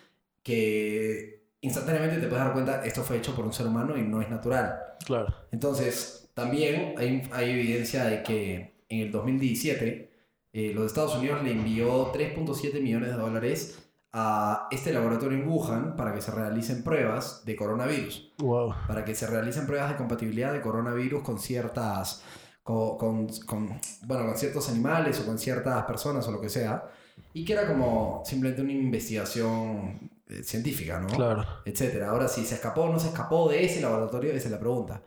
[0.44, 4.22] que instantáneamente te puedes dar cuenta esto fue hecho por un ser humano y no
[4.22, 4.80] es natural.
[5.06, 5.34] Claro.
[5.52, 10.12] Entonces, también hay, hay evidencia de que en el 2017
[10.54, 13.85] eh, los Estados Unidos le envió 3.7 millones de dólares
[14.18, 18.74] a este laboratorio en Wuhan para que se realicen pruebas de coronavirus, Wow.
[18.88, 22.24] para que se realicen pruebas de compatibilidad de coronavirus con ciertas,
[22.64, 26.86] con, con, con, bueno, con ciertos animales o con ciertas personas o lo que sea,
[27.34, 31.08] y que era como simplemente una investigación eh, científica, ¿no?
[31.08, 31.46] Claro.
[31.66, 32.10] etcétera.
[32.12, 35.02] Ahora, si se escapó o no se escapó de ese laboratorio, esa es la pregunta.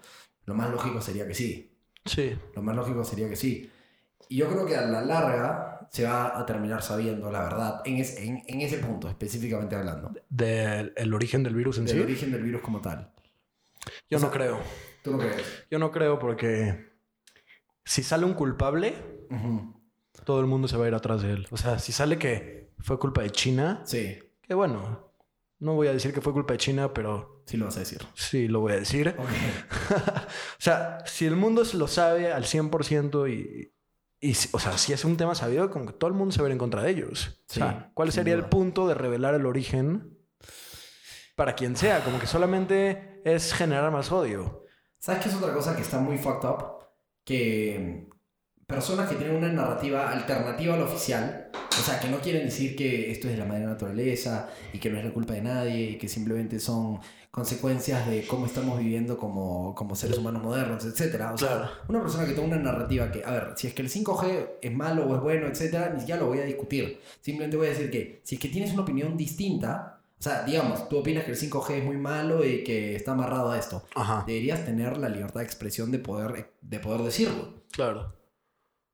[0.45, 1.75] Lo más lógico sería que sí.
[2.05, 2.37] Sí.
[2.55, 3.71] Lo más lógico sería que sí.
[4.29, 7.97] Y yo creo que a la larga se va a terminar sabiendo la verdad en,
[7.99, 10.13] es- en, en ese punto, específicamente hablando.
[10.29, 12.03] Del el origen del virus en Del sí.
[12.03, 13.13] origen del virus como tal.
[14.11, 14.61] Yo o no creo.
[15.03, 15.43] ¿Tú no crees?
[15.71, 16.93] Yo no creo porque
[17.85, 18.95] si sale un culpable,
[20.25, 21.47] todo el mundo se va a ir atrás de él.
[21.51, 25.13] O sea, si sale que fue culpa de China, Sí, que bueno,
[25.61, 28.03] no voy a decir que fue culpa de China, pero sí lo vas a decir.
[28.15, 29.15] sí lo voy a decir.
[29.19, 29.29] Ok.
[30.29, 33.73] O sea, si el mundo se lo sabe al 100% y,
[34.21, 36.51] y o sea, si es un tema sabido, como que todo el mundo se ir
[36.51, 37.43] en contra de ellos.
[37.49, 38.51] Sí, o sea, ¿cuál sería el duda.
[38.51, 40.19] punto de revelar el origen
[41.37, 42.03] para quien sea?
[42.03, 44.65] Como que solamente es generar más odio.
[44.99, 46.79] ¿Sabes qué es otra cosa que está muy fucked up?
[47.25, 48.09] Que
[48.67, 52.77] personas que tienen una narrativa alternativa a la oficial, o sea, que no quieren decir
[52.77, 55.91] que esto es de la madre naturaleza y que no es la culpa de nadie
[55.91, 57.01] y que simplemente son
[57.31, 61.27] consecuencias de cómo estamos viviendo como, como seres humanos modernos, etc.
[61.33, 63.91] O sea, una persona que tenga una narrativa que, a ver, si es que el
[63.91, 67.01] 5G es malo o es bueno, etc., ni siquiera lo voy a discutir.
[67.21, 70.89] Simplemente voy a decir que si es que tienes una opinión distinta, o sea, digamos,
[70.89, 74.25] tú opinas que el 5G es muy malo y que está amarrado a esto Ajá.
[74.27, 77.63] deberías tener la libertad de expresión de poder, de poder decirlo.
[77.71, 78.15] Claro.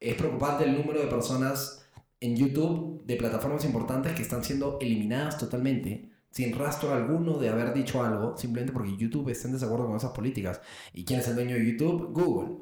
[0.00, 1.86] Es preocupante el número de personas
[2.20, 7.72] en YouTube de plataformas importantes que están siendo eliminadas totalmente, sin rastro alguno de haber
[7.72, 10.60] dicho algo, simplemente porque YouTube está en desacuerdo con esas políticas.
[10.92, 12.12] ¿Y quién es el dueño de YouTube?
[12.12, 12.56] Google.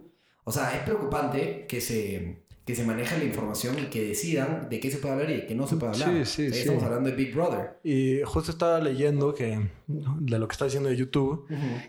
[0.44, 4.78] O sea, es preocupante que se, que se maneje la información y que decidan de
[4.78, 6.10] qué se puede hablar y de qué no se puede hablar.
[6.10, 6.58] Sí, sí, O sea, sí.
[6.58, 7.80] Estamos hablando de Big Brother.
[7.82, 11.46] Y justo estaba leyendo que de lo que está diciendo de YouTube,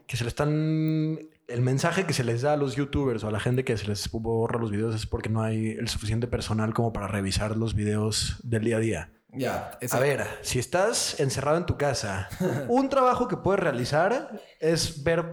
[0.07, 1.19] que se le están
[1.49, 3.87] el mensaje que se les da a los youtubers o a la gente que se
[3.87, 7.75] les borra los videos es porque no hay el suficiente personal como para revisar los
[7.75, 9.13] videos del día a día.
[9.35, 10.05] Ya, A exacto.
[10.05, 12.29] ver, si estás encerrado en tu casa,
[12.69, 15.25] un trabajo que puedes realizar es ver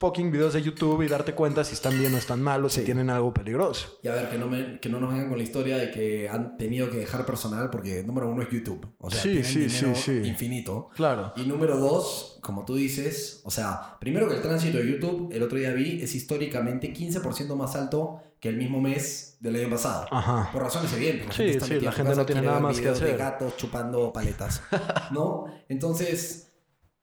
[0.00, 2.80] fucking videos de YouTube y darte cuenta si están bien o están mal o si
[2.80, 2.84] Sí.
[2.84, 4.00] tienen algo peligroso.
[4.02, 6.28] Y a ver, que no, me- que no nos vengan con la historia de que
[6.28, 8.94] han tenido que dejar personal porque número uno es YouTube.
[8.98, 10.28] O sea, Sí, tienen sí, dinero sí, sí.
[10.28, 10.88] infinito.
[10.94, 11.32] Claro.
[11.36, 15.42] Y número dos, como tú dices, o sea, primero que el tránsito de YouTube, el
[15.42, 20.06] otro día vi, es históricamente 15% más alto que el mismo mes del año pasado.
[20.10, 20.50] Ajá.
[20.52, 21.34] Por razones evidentes.
[21.34, 23.18] Sí, sí, la gente no tiene nada más que videos de hacer.
[23.18, 24.60] gatos chupando paletas.
[25.12, 25.46] ¿No?
[25.70, 26.52] Entonces,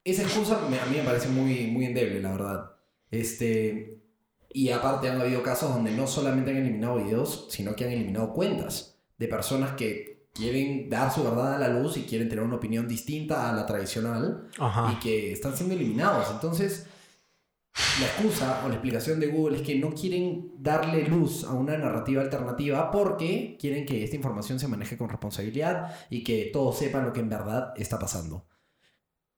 [0.03, 2.71] esa excusa me- a mí me parece muy, muy endeble, la verdad.
[3.09, 4.03] Este,
[4.53, 8.33] y aparte han habido casos donde no solamente han eliminado videos, sino que han eliminado
[8.33, 12.57] cuentas de personas que quieren dar su verdad a la luz y quieren tener una
[12.57, 14.93] opinión distinta a la tradicional Ajá.
[14.93, 16.27] y que están siendo eliminados.
[16.31, 16.85] Entonces,
[17.99, 21.77] la excusa o la explicación de Google es que no quieren darle luz a una
[21.77, 27.05] narrativa alternativa porque quieren que esta información se maneje con responsabilidad y que todos sepan
[27.05, 28.45] lo que en verdad está pasando.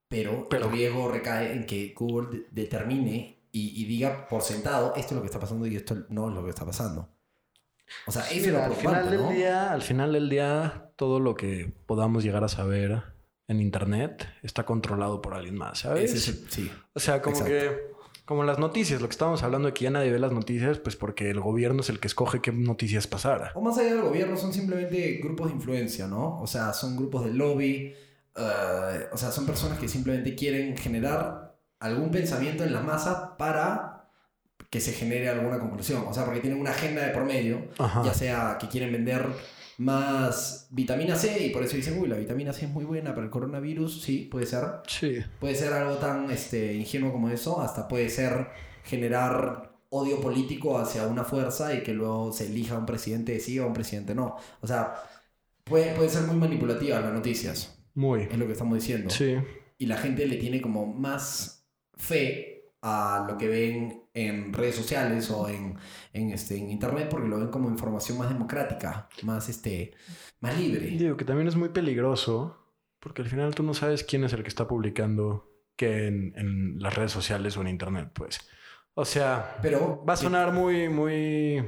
[0.09, 4.93] Pero, Pero- el riesgo recae en que Google de- determine y, y diga por sentado
[4.95, 7.09] esto es lo que está pasando y esto no es lo que está pasando.
[8.07, 9.29] O sea, eso es lo al final del ¿no?
[9.29, 13.03] día, al final del día, todo lo que podamos llegar a saber
[13.47, 16.13] en internet está controlado por alguien más, ¿sabes?
[16.13, 16.71] Es sí.
[16.93, 17.51] O sea, como Exacto.
[17.53, 17.92] que
[18.25, 21.29] como las noticias, lo que estábamos hablando aquí, ya nadie ve las noticias, pues porque
[21.29, 23.51] el gobierno es el que escoge qué noticias pasar.
[23.55, 26.39] O más allá del gobierno, son simplemente grupos de influencia, ¿no?
[26.41, 27.93] O sea, son grupos de lobby,
[28.35, 34.09] eh, o sea, son personas que simplemente quieren generar algún pensamiento en la masa para
[34.69, 36.05] que se genere alguna conclusión.
[36.07, 38.03] O sea, porque tienen una agenda de por medio, Ajá.
[38.05, 39.27] ya sea que quieren vender
[39.77, 43.25] más vitamina C y por eso dicen, uy, la vitamina C es muy buena para
[43.25, 44.63] el coronavirus, sí, puede ser.
[44.87, 45.19] Sí.
[45.39, 48.47] Puede ser algo tan este, ingenuo como eso, hasta puede ser
[48.83, 53.67] generar odio político hacia una fuerza y que luego se elija un presidente sí o
[53.67, 54.35] un presidente no.
[54.61, 54.93] O sea,
[55.63, 58.23] puede, puede ser muy manipulativa las noticias, Muy.
[58.23, 59.09] es lo que estamos diciendo.
[59.09, 59.35] Sí.
[59.77, 62.52] Y la gente le tiene como más fe
[62.85, 65.77] a lo que ven en redes sociales o en,
[66.11, 69.93] en, este, en internet porque lo ven como información más democrática, más, este,
[70.41, 70.87] más libre.
[70.87, 72.57] Digo que también es muy peligroso
[72.99, 76.81] porque al final tú no sabes quién es el que está publicando qué en, en
[76.81, 78.39] las redes sociales o en internet, pues.
[78.95, 81.63] O sea, Pero va a sonar muy, muy,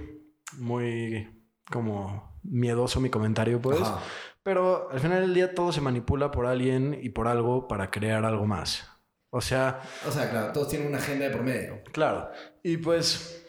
[0.57, 1.30] muy
[1.72, 3.82] como miedoso mi comentario, pues.
[3.82, 4.01] Ajá.
[4.43, 8.26] Pero al final del día todo se manipula por alguien y por algo para crear
[8.26, 8.94] algo más.
[9.30, 11.82] O sea, O sea, claro, todos tienen una agenda de por medio.
[11.91, 12.30] claro.
[12.63, 13.45] Y pues,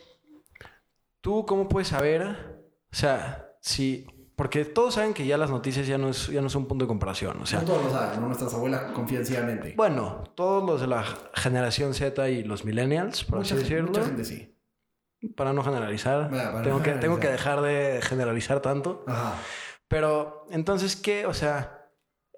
[1.20, 2.61] ¿tú cómo puedes saber?
[2.93, 4.07] O sea, si...
[4.37, 6.85] Porque todos saben que ya las noticias ya no es, ya no son un punto
[6.85, 7.41] de comparación.
[7.41, 8.27] O sea, no todos lo saben, ¿no?
[8.27, 9.72] Nuestras abuelas confían ciegamente.
[9.79, 13.89] bueno, todos los de la generación Z y los millennials, por mucha, así gente- decirlo,
[13.93, 14.55] mucha gente sí.
[15.35, 16.29] para no generalizar.
[16.29, 17.62] Bueno, para tengo, no que, tengo que generalizar.
[17.62, 19.05] dejar de generalizar tanto.
[19.07, 19.37] Ajá.
[19.89, 21.24] Pero entonces, ¿qué?
[21.24, 21.89] O sea,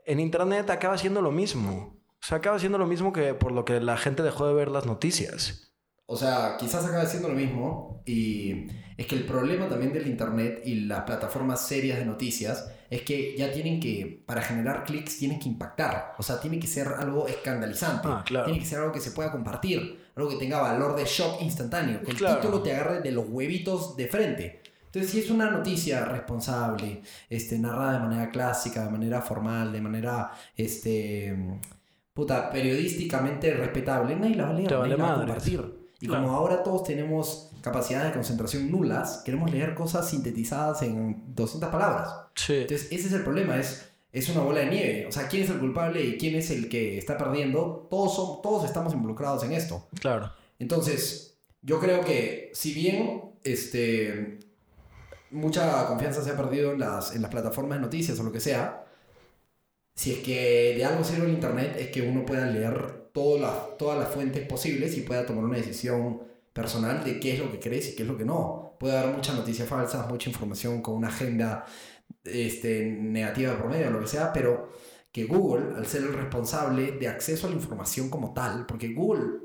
[0.04, 1.97] en Internet acaba siendo lo mismo.
[2.22, 4.68] O sea, acaba siendo lo mismo que por lo que la gente dejó de ver
[4.70, 5.64] las noticias.
[6.10, 8.66] O sea, quizás acaba siendo lo mismo y
[8.96, 13.36] es que el problema también del internet y las plataformas serias de noticias es que
[13.36, 16.14] ya tienen que, para generar clics, tienen que impactar.
[16.16, 18.08] O sea, tiene que ser algo escandalizante.
[18.10, 18.46] Ah, claro.
[18.46, 22.00] Tiene que ser algo que se pueda compartir, algo que tenga valor de shock instantáneo,
[22.02, 22.40] que el Claro.
[22.40, 24.62] título te agarre de los huevitos de frente.
[24.86, 29.80] Entonces, si es una noticia responsable, este, narrada de manera clásica, de manera formal, de
[29.82, 31.36] manera, este,
[32.18, 35.74] puta, periodísticamente respetable, nadie la va a leer, nadie la va a compartir.
[36.00, 36.24] Y Claro.
[36.24, 42.08] como ahora todos tenemos capacidades de concentración nulas, queremos leer cosas sintetizadas en 200 palabras.
[42.34, 42.54] Sí.
[42.54, 45.06] Entonces, ese es el problema, es, es una bola de nieve.
[45.06, 47.86] O sea, ¿quién es el culpable y quién es el que está perdiendo?
[47.88, 49.86] Todos, son, todos estamos involucrados en esto.
[50.00, 50.32] Claro.
[50.58, 54.40] Entonces, yo creo que si bien este,
[55.30, 58.40] mucha confianza se ha perdido en las, en las plataformas de noticias o lo que
[58.40, 58.86] sea,
[59.98, 63.78] si es que de algo sirve el Internet es que uno pueda leer todas las,
[63.78, 66.22] todas las fuentes posibles y pueda tomar una decisión
[66.52, 68.76] personal de qué es lo que crees y qué es lo que no.
[68.78, 71.64] Puede haber muchas noticias falsas, mucha información con una agenda
[72.22, 74.68] este, negativa por medio, lo que sea, pero
[75.10, 79.40] que Google, al ser el responsable de acceso a la información como tal, porque Google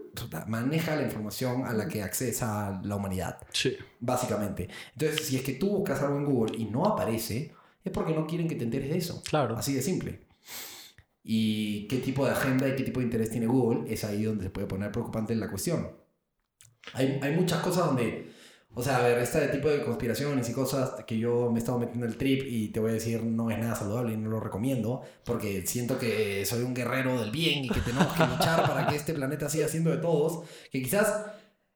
[0.45, 3.75] maneja la información a la que accesa la humanidad, Sí.
[3.99, 4.69] básicamente.
[4.91, 8.27] Entonces, si es que tú buscas algo en Google y no aparece, es porque no
[8.27, 9.23] quieren que te enteres de eso.
[9.27, 9.57] Claro.
[9.57, 10.19] Así de simple.
[11.23, 14.43] Y qué tipo de agenda y qué tipo de interés tiene Google es ahí donde
[14.43, 15.91] se puede poner preocupante la cuestión.
[16.93, 18.29] Hay, hay muchas cosas donde,
[18.73, 21.79] o sea, a ver, este tipo de conspiraciones y cosas que yo me he estado
[21.79, 24.41] metiendo el trip y te voy a decir no es nada saludable y no lo
[24.41, 28.87] recomiendo porque siento que soy un guerrero del bien y que tenemos que luchar para
[28.87, 31.25] que este planeta siga siendo de todos, que quizás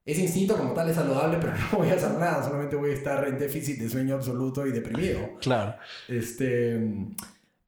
[0.05, 2.95] ese instinto como tal es saludable, pero no voy a hacer nada, solamente voy a
[2.95, 5.37] estar en déficit de sueño absoluto y deprimido.
[5.39, 5.75] Claro.
[6.09, 6.77] Este,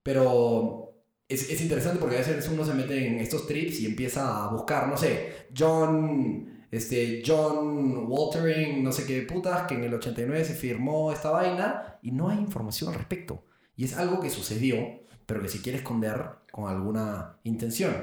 [0.03, 0.88] pero
[1.29, 4.51] es, es interesante porque a veces uno se mete en estos trips y empieza a
[4.51, 10.43] buscar, no sé, John, este, John Waltering, no sé qué putas, que en el 89
[10.43, 13.45] se firmó esta vaina y no hay información al respecto.
[13.75, 14.79] Y es algo que sucedió,
[15.27, 17.93] pero que se quiere esconder con alguna intención.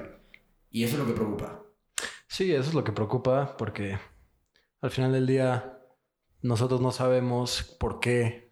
[0.70, 1.62] Y eso es lo que preocupa.
[2.28, 3.98] Sí, eso es lo que preocupa porque
[4.80, 5.80] al final del día
[6.42, 8.45] nosotros no sabemos por qué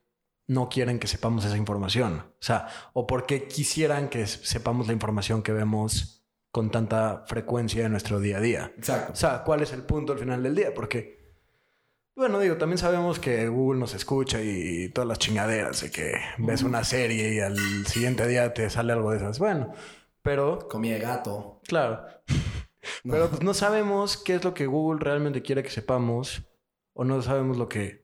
[0.47, 2.21] no quieren que sepamos esa información.
[2.21, 7.85] O sea, o por qué quisieran que sepamos la información que vemos con tanta frecuencia
[7.85, 8.73] en nuestro día a día.
[8.77, 9.13] Exacto.
[9.13, 10.73] O sea, ¿cuál es el punto al final del día?
[10.73, 11.35] Porque,
[12.15, 16.63] bueno, digo, también sabemos que Google nos escucha y todas las chingaderas de que ves
[16.63, 19.39] una serie y al siguiente día te sale algo de esas.
[19.39, 19.73] Bueno,
[20.23, 21.61] pero, Comida de gato.
[21.67, 22.07] claro.
[23.03, 23.15] No.
[23.15, 26.43] Pero pues no sabemos qué es lo que Google realmente quiere que sepamos
[26.93, 28.04] o no sabemos lo que...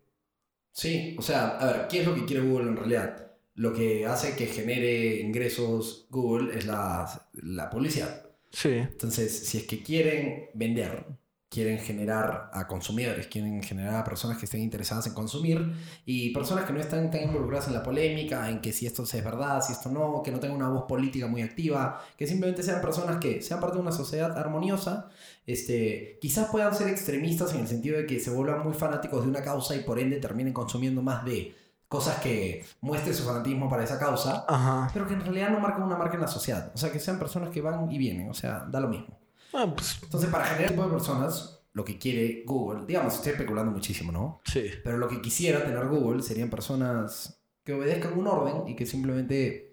[0.73, 3.33] Sí, o sea, a ver, ¿qué es lo que quiere Google en realidad?
[3.55, 8.27] Lo que hace que genere ingresos Google es la, la publicidad.
[8.53, 11.07] Sí, Entonces, si es que quieren vender,
[11.49, 15.73] quieren generar a consumidores, quieren generar a personas que estén interesadas en consumir
[16.05, 19.25] y personas que no están tan involucradas en la polémica, en que si esto es
[19.25, 22.81] verdad, si esto no, que no tengan una voz política muy activa, que simplemente sean
[22.81, 25.11] personas que sean parte de una sociedad armoniosa,
[25.53, 29.31] este, quizás puedan ser extremistas en el sentido de que se vuelvan muy fanáticos de
[29.31, 31.55] una causa y por ende terminen consumiendo más de
[31.89, 34.89] cosas que muestren su fanatismo para esa causa, Ajá.
[34.93, 37.19] pero que en realidad no marcan una marca en la sociedad, o sea, que sean
[37.19, 39.19] personas que van y vienen, o sea, da lo mismo.
[39.53, 43.73] Ah, pues Entonces, para generar tipo de personas, lo que quiere Google, digamos, estoy especulando
[43.73, 44.41] muchísimo, ¿no?
[44.45, 44.71] sí.
[44.85, 49.70] Pero lo que quisiera tener Google serían personas que obedezcan un orden y que simplemente...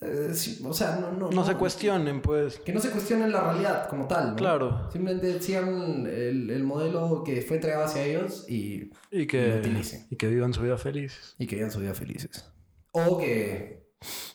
[0.00, 2.58] eh, sí, o sea, no, no, No se cuestionen, pues.
[2.60, 4.36] Que no se cuestionen la realidad como tal, ¿no?
[4.36, 4.90] Claro.
[4.90, 10.06] Simplemente sigan el, el modelo que fue entregado hacia ellos y, Y que, utilicen.
[10.10, 11.34] y que vivan su vida feliz.
[11.38, 12.50] y que vivan su vida felices.
[12.92, 13.88] O que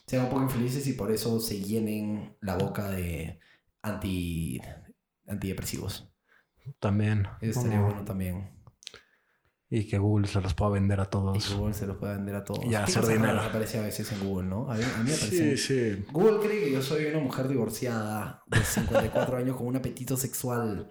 [0.06, 3.38] sean un poco infelices y por eso se llenen la boca de
[3.82, 4.60] anti,
[5.26, 6.08] antidepresivos.
[6.80, 7.26] También.
[7.40, 8.50] Eso Como- bueno también.
[9.70, 11.54] Y que Google se los pueda vender a Y todos.
[11.56, 12.64] Google se los puede vender a todos.
[12.64, 13.40] Y a ¿Qué hacer dinero.
[13.40, 14.70] aparece a veces en Google, ¿no?
[14.70, 15.10] A mí, a mí.
[15.10, 16.04] Sí, sí.
[16.10, 20.90] Google cree que yo soy una mujer divorciada de 54 años con un apetito sexual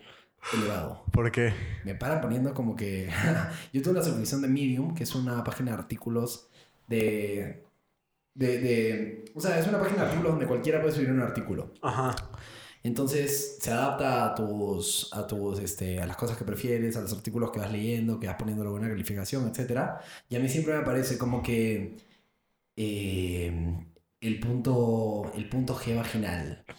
[0.54, 1.04] elevado.
[1.12, 1.54] ¿Por qué?
[1.86, 3.10] Me paran poniendo como que...
[3.74, 6.48] yo tuve la suscripción de Medium, que es una página de artículos
[6.88, 7.64] de...
[8.36, 9.26] De, de...
[9.34, 11.74] O sea, es una página de artículos donde cualquiera puede subir un artículo.
[11.82, 12.16] Ajá.
[12.84, 17.14] Entonces se adapta a tus, a tus, este, a las cosas que prefieres, a los
[17.14, 20.00] artículos que vas leyendo, que vas poniendo buena calificación, etc.
[20.30, 21.98] Y a mí siempre me parece como que
[22.76, 23.86] eh,
[24.22, 26.64] el punto, el punto G vaginal.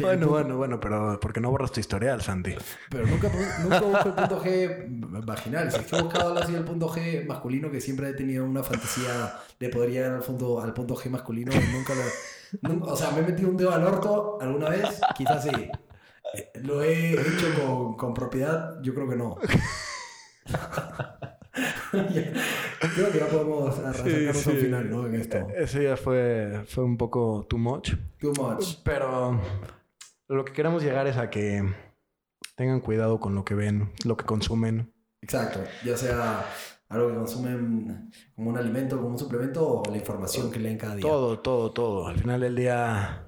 [0.00, 2.54] Bueno, punto- bueno, bueno, pero ¿por qué no borras tu historial, Santi?
[2.90, 3.30] Pero nunca,
[3.62, 5.70] nunca busco el punto G vaginal.
[5.70, 8.62] Si es que he buscado así el punto G masculino, que siempre he tenido una
[8.62, 12.02] fantasía de poder llegar al punto, al punto G masculino, nunca lo.
[12.82, 15.50] O sea, me he metido un dedo al orto alguna vez, quizás sí.
[16.34, 19.36] Eh, Lo he hecho con, con propiedad, yo creo que no.
[22.94, 25.06] creo que ya podemos acercarnos a un final, ¿no?
[25.06, 25.48] En esto.
[25.56, 27.94] Ese ya fue, fue un poco too much.
[28.18, 28.76] Too much.
[28.84, 29.40] Pero
[30.28, 31.62] lo que queremos llegar es a que
[32.56, 34.92] tengan cuidado con lo que ven, lo que consumen.
[35.22, 35.60] Exacto.
[35.84, 36.44] Ya sea
[36.88, 40.94] algo que consumen como un alimento, como un suplemento, o la información que leen cada
[40.96, 41.02] día.
[41.02, 42.06] Todo, todo, todo.
[42.08, 43.26] Al final del día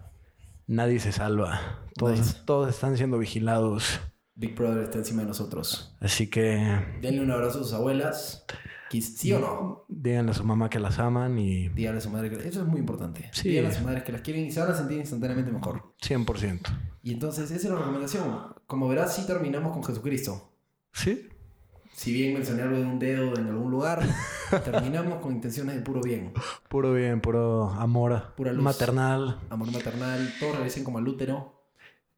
[0.66, 1.84] nadie se salva.
[1.96, 2.36] Todos, Nice.
[2.44, 4.00] todos están siendo vigilados.
[4.34, 5.96] Big Brother está encima de nosotros.
[6.00, 8.44] Así que Denle un abrazo a sus abuelas.
[8.90, 9.84] ¿Sí o no?
[9.88, 12.48] díganle a su mamá que las aman y Díganle a su madre que...
[12.48, 13.28] Eso es muy importante.
[13.32, 13.48] Sí.
[13.50, 15.92] Díganle a sus madres que las quieren y se van a sentir instantáneamente mejor.
[16.00, 16.61] 100%.
[17.02, 18.54] Y entonces, esa es la recomendación.
[18.66, 20.52] Como verás, sí terminamos con Jesucristo.
[20.92, 21.28] ¿Sí?
[21.99, 24.01] Si bien mencioné algo de un dedo en algún lugar,
[24.64, 26.32] terminamos con intenciones de puro bien.
[26.68, 28.62] Puro bien, puro amor Pura luz.
[28.62, 29.40] maternal.
[29.51, 31.61] Amor maternal, todos regresen como al útero.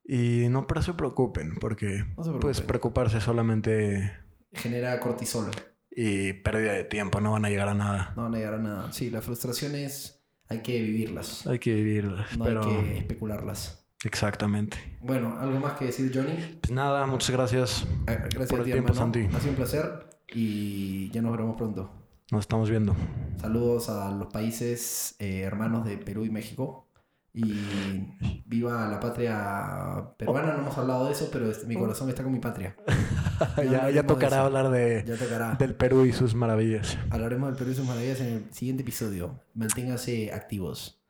[0.05, 2.67] Y no, pero se preocupen, porque No se pues preocupen.
[2.67, 4.13] preocuparse solamente
[4.53, 5.51] Genera cortisol.
[5.91, 8.13] y pérdida de tiempo, no van a llegar a nada.
[8.17, 8.93] No van a llegar a nada.
[8.93, 11.47] Sí, las frustraciones hay que vivirlas.
[11.47, 13.80] Hay que vivirlas, No pero hay que especularlas.
[14.05, 14.77] Exactamente.
[15.03, 16.59] Bueno, ¿algo más que decir, Johnny?
[16.61, 17.87] Pues nada, muchas gracias.
[18.07, 18.95] Ah, Gracias Por el ti, tiempo.
[18.95, 19.29] Santi.
[19.35, 21.91] Ha sido un placer y ya nos veremos pronto.
[22.31, 22.95] Nos estamos viendo.
[23.41, 26.87] Saludos a los países eh, hermanos de Perú y México.
[27.33, 30.55] Y viva la patria peruana.
[30.55, 32.75] No hemos hablado de eso, pero este- mi corazón está con mi patria.
[33.57, 34.47] ya, ya de tocará eso.
[34.47, 35.55] hablar de, Ya tocará.
[35.55, 36.99] del Perú y sus maravillas.
[37.09, 39.39] Hablaremos del Perú y sus maravillas en el siguiente episodio.
[39.55, 41.01] Manténganse activos.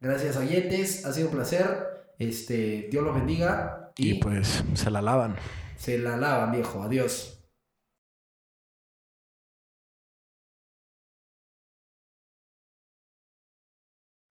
[0.00, 1.06] Gracias, oyentes.
[1.06, 1.99] Ha sido un placer.
[2.20, 3.92] Este, Dios los bendiga.
[3.96, 5.36] Y Y pues se la lavan.
[5.76, 6.82] se la lavan, viejo.
[6.84, 7.39] Adiós.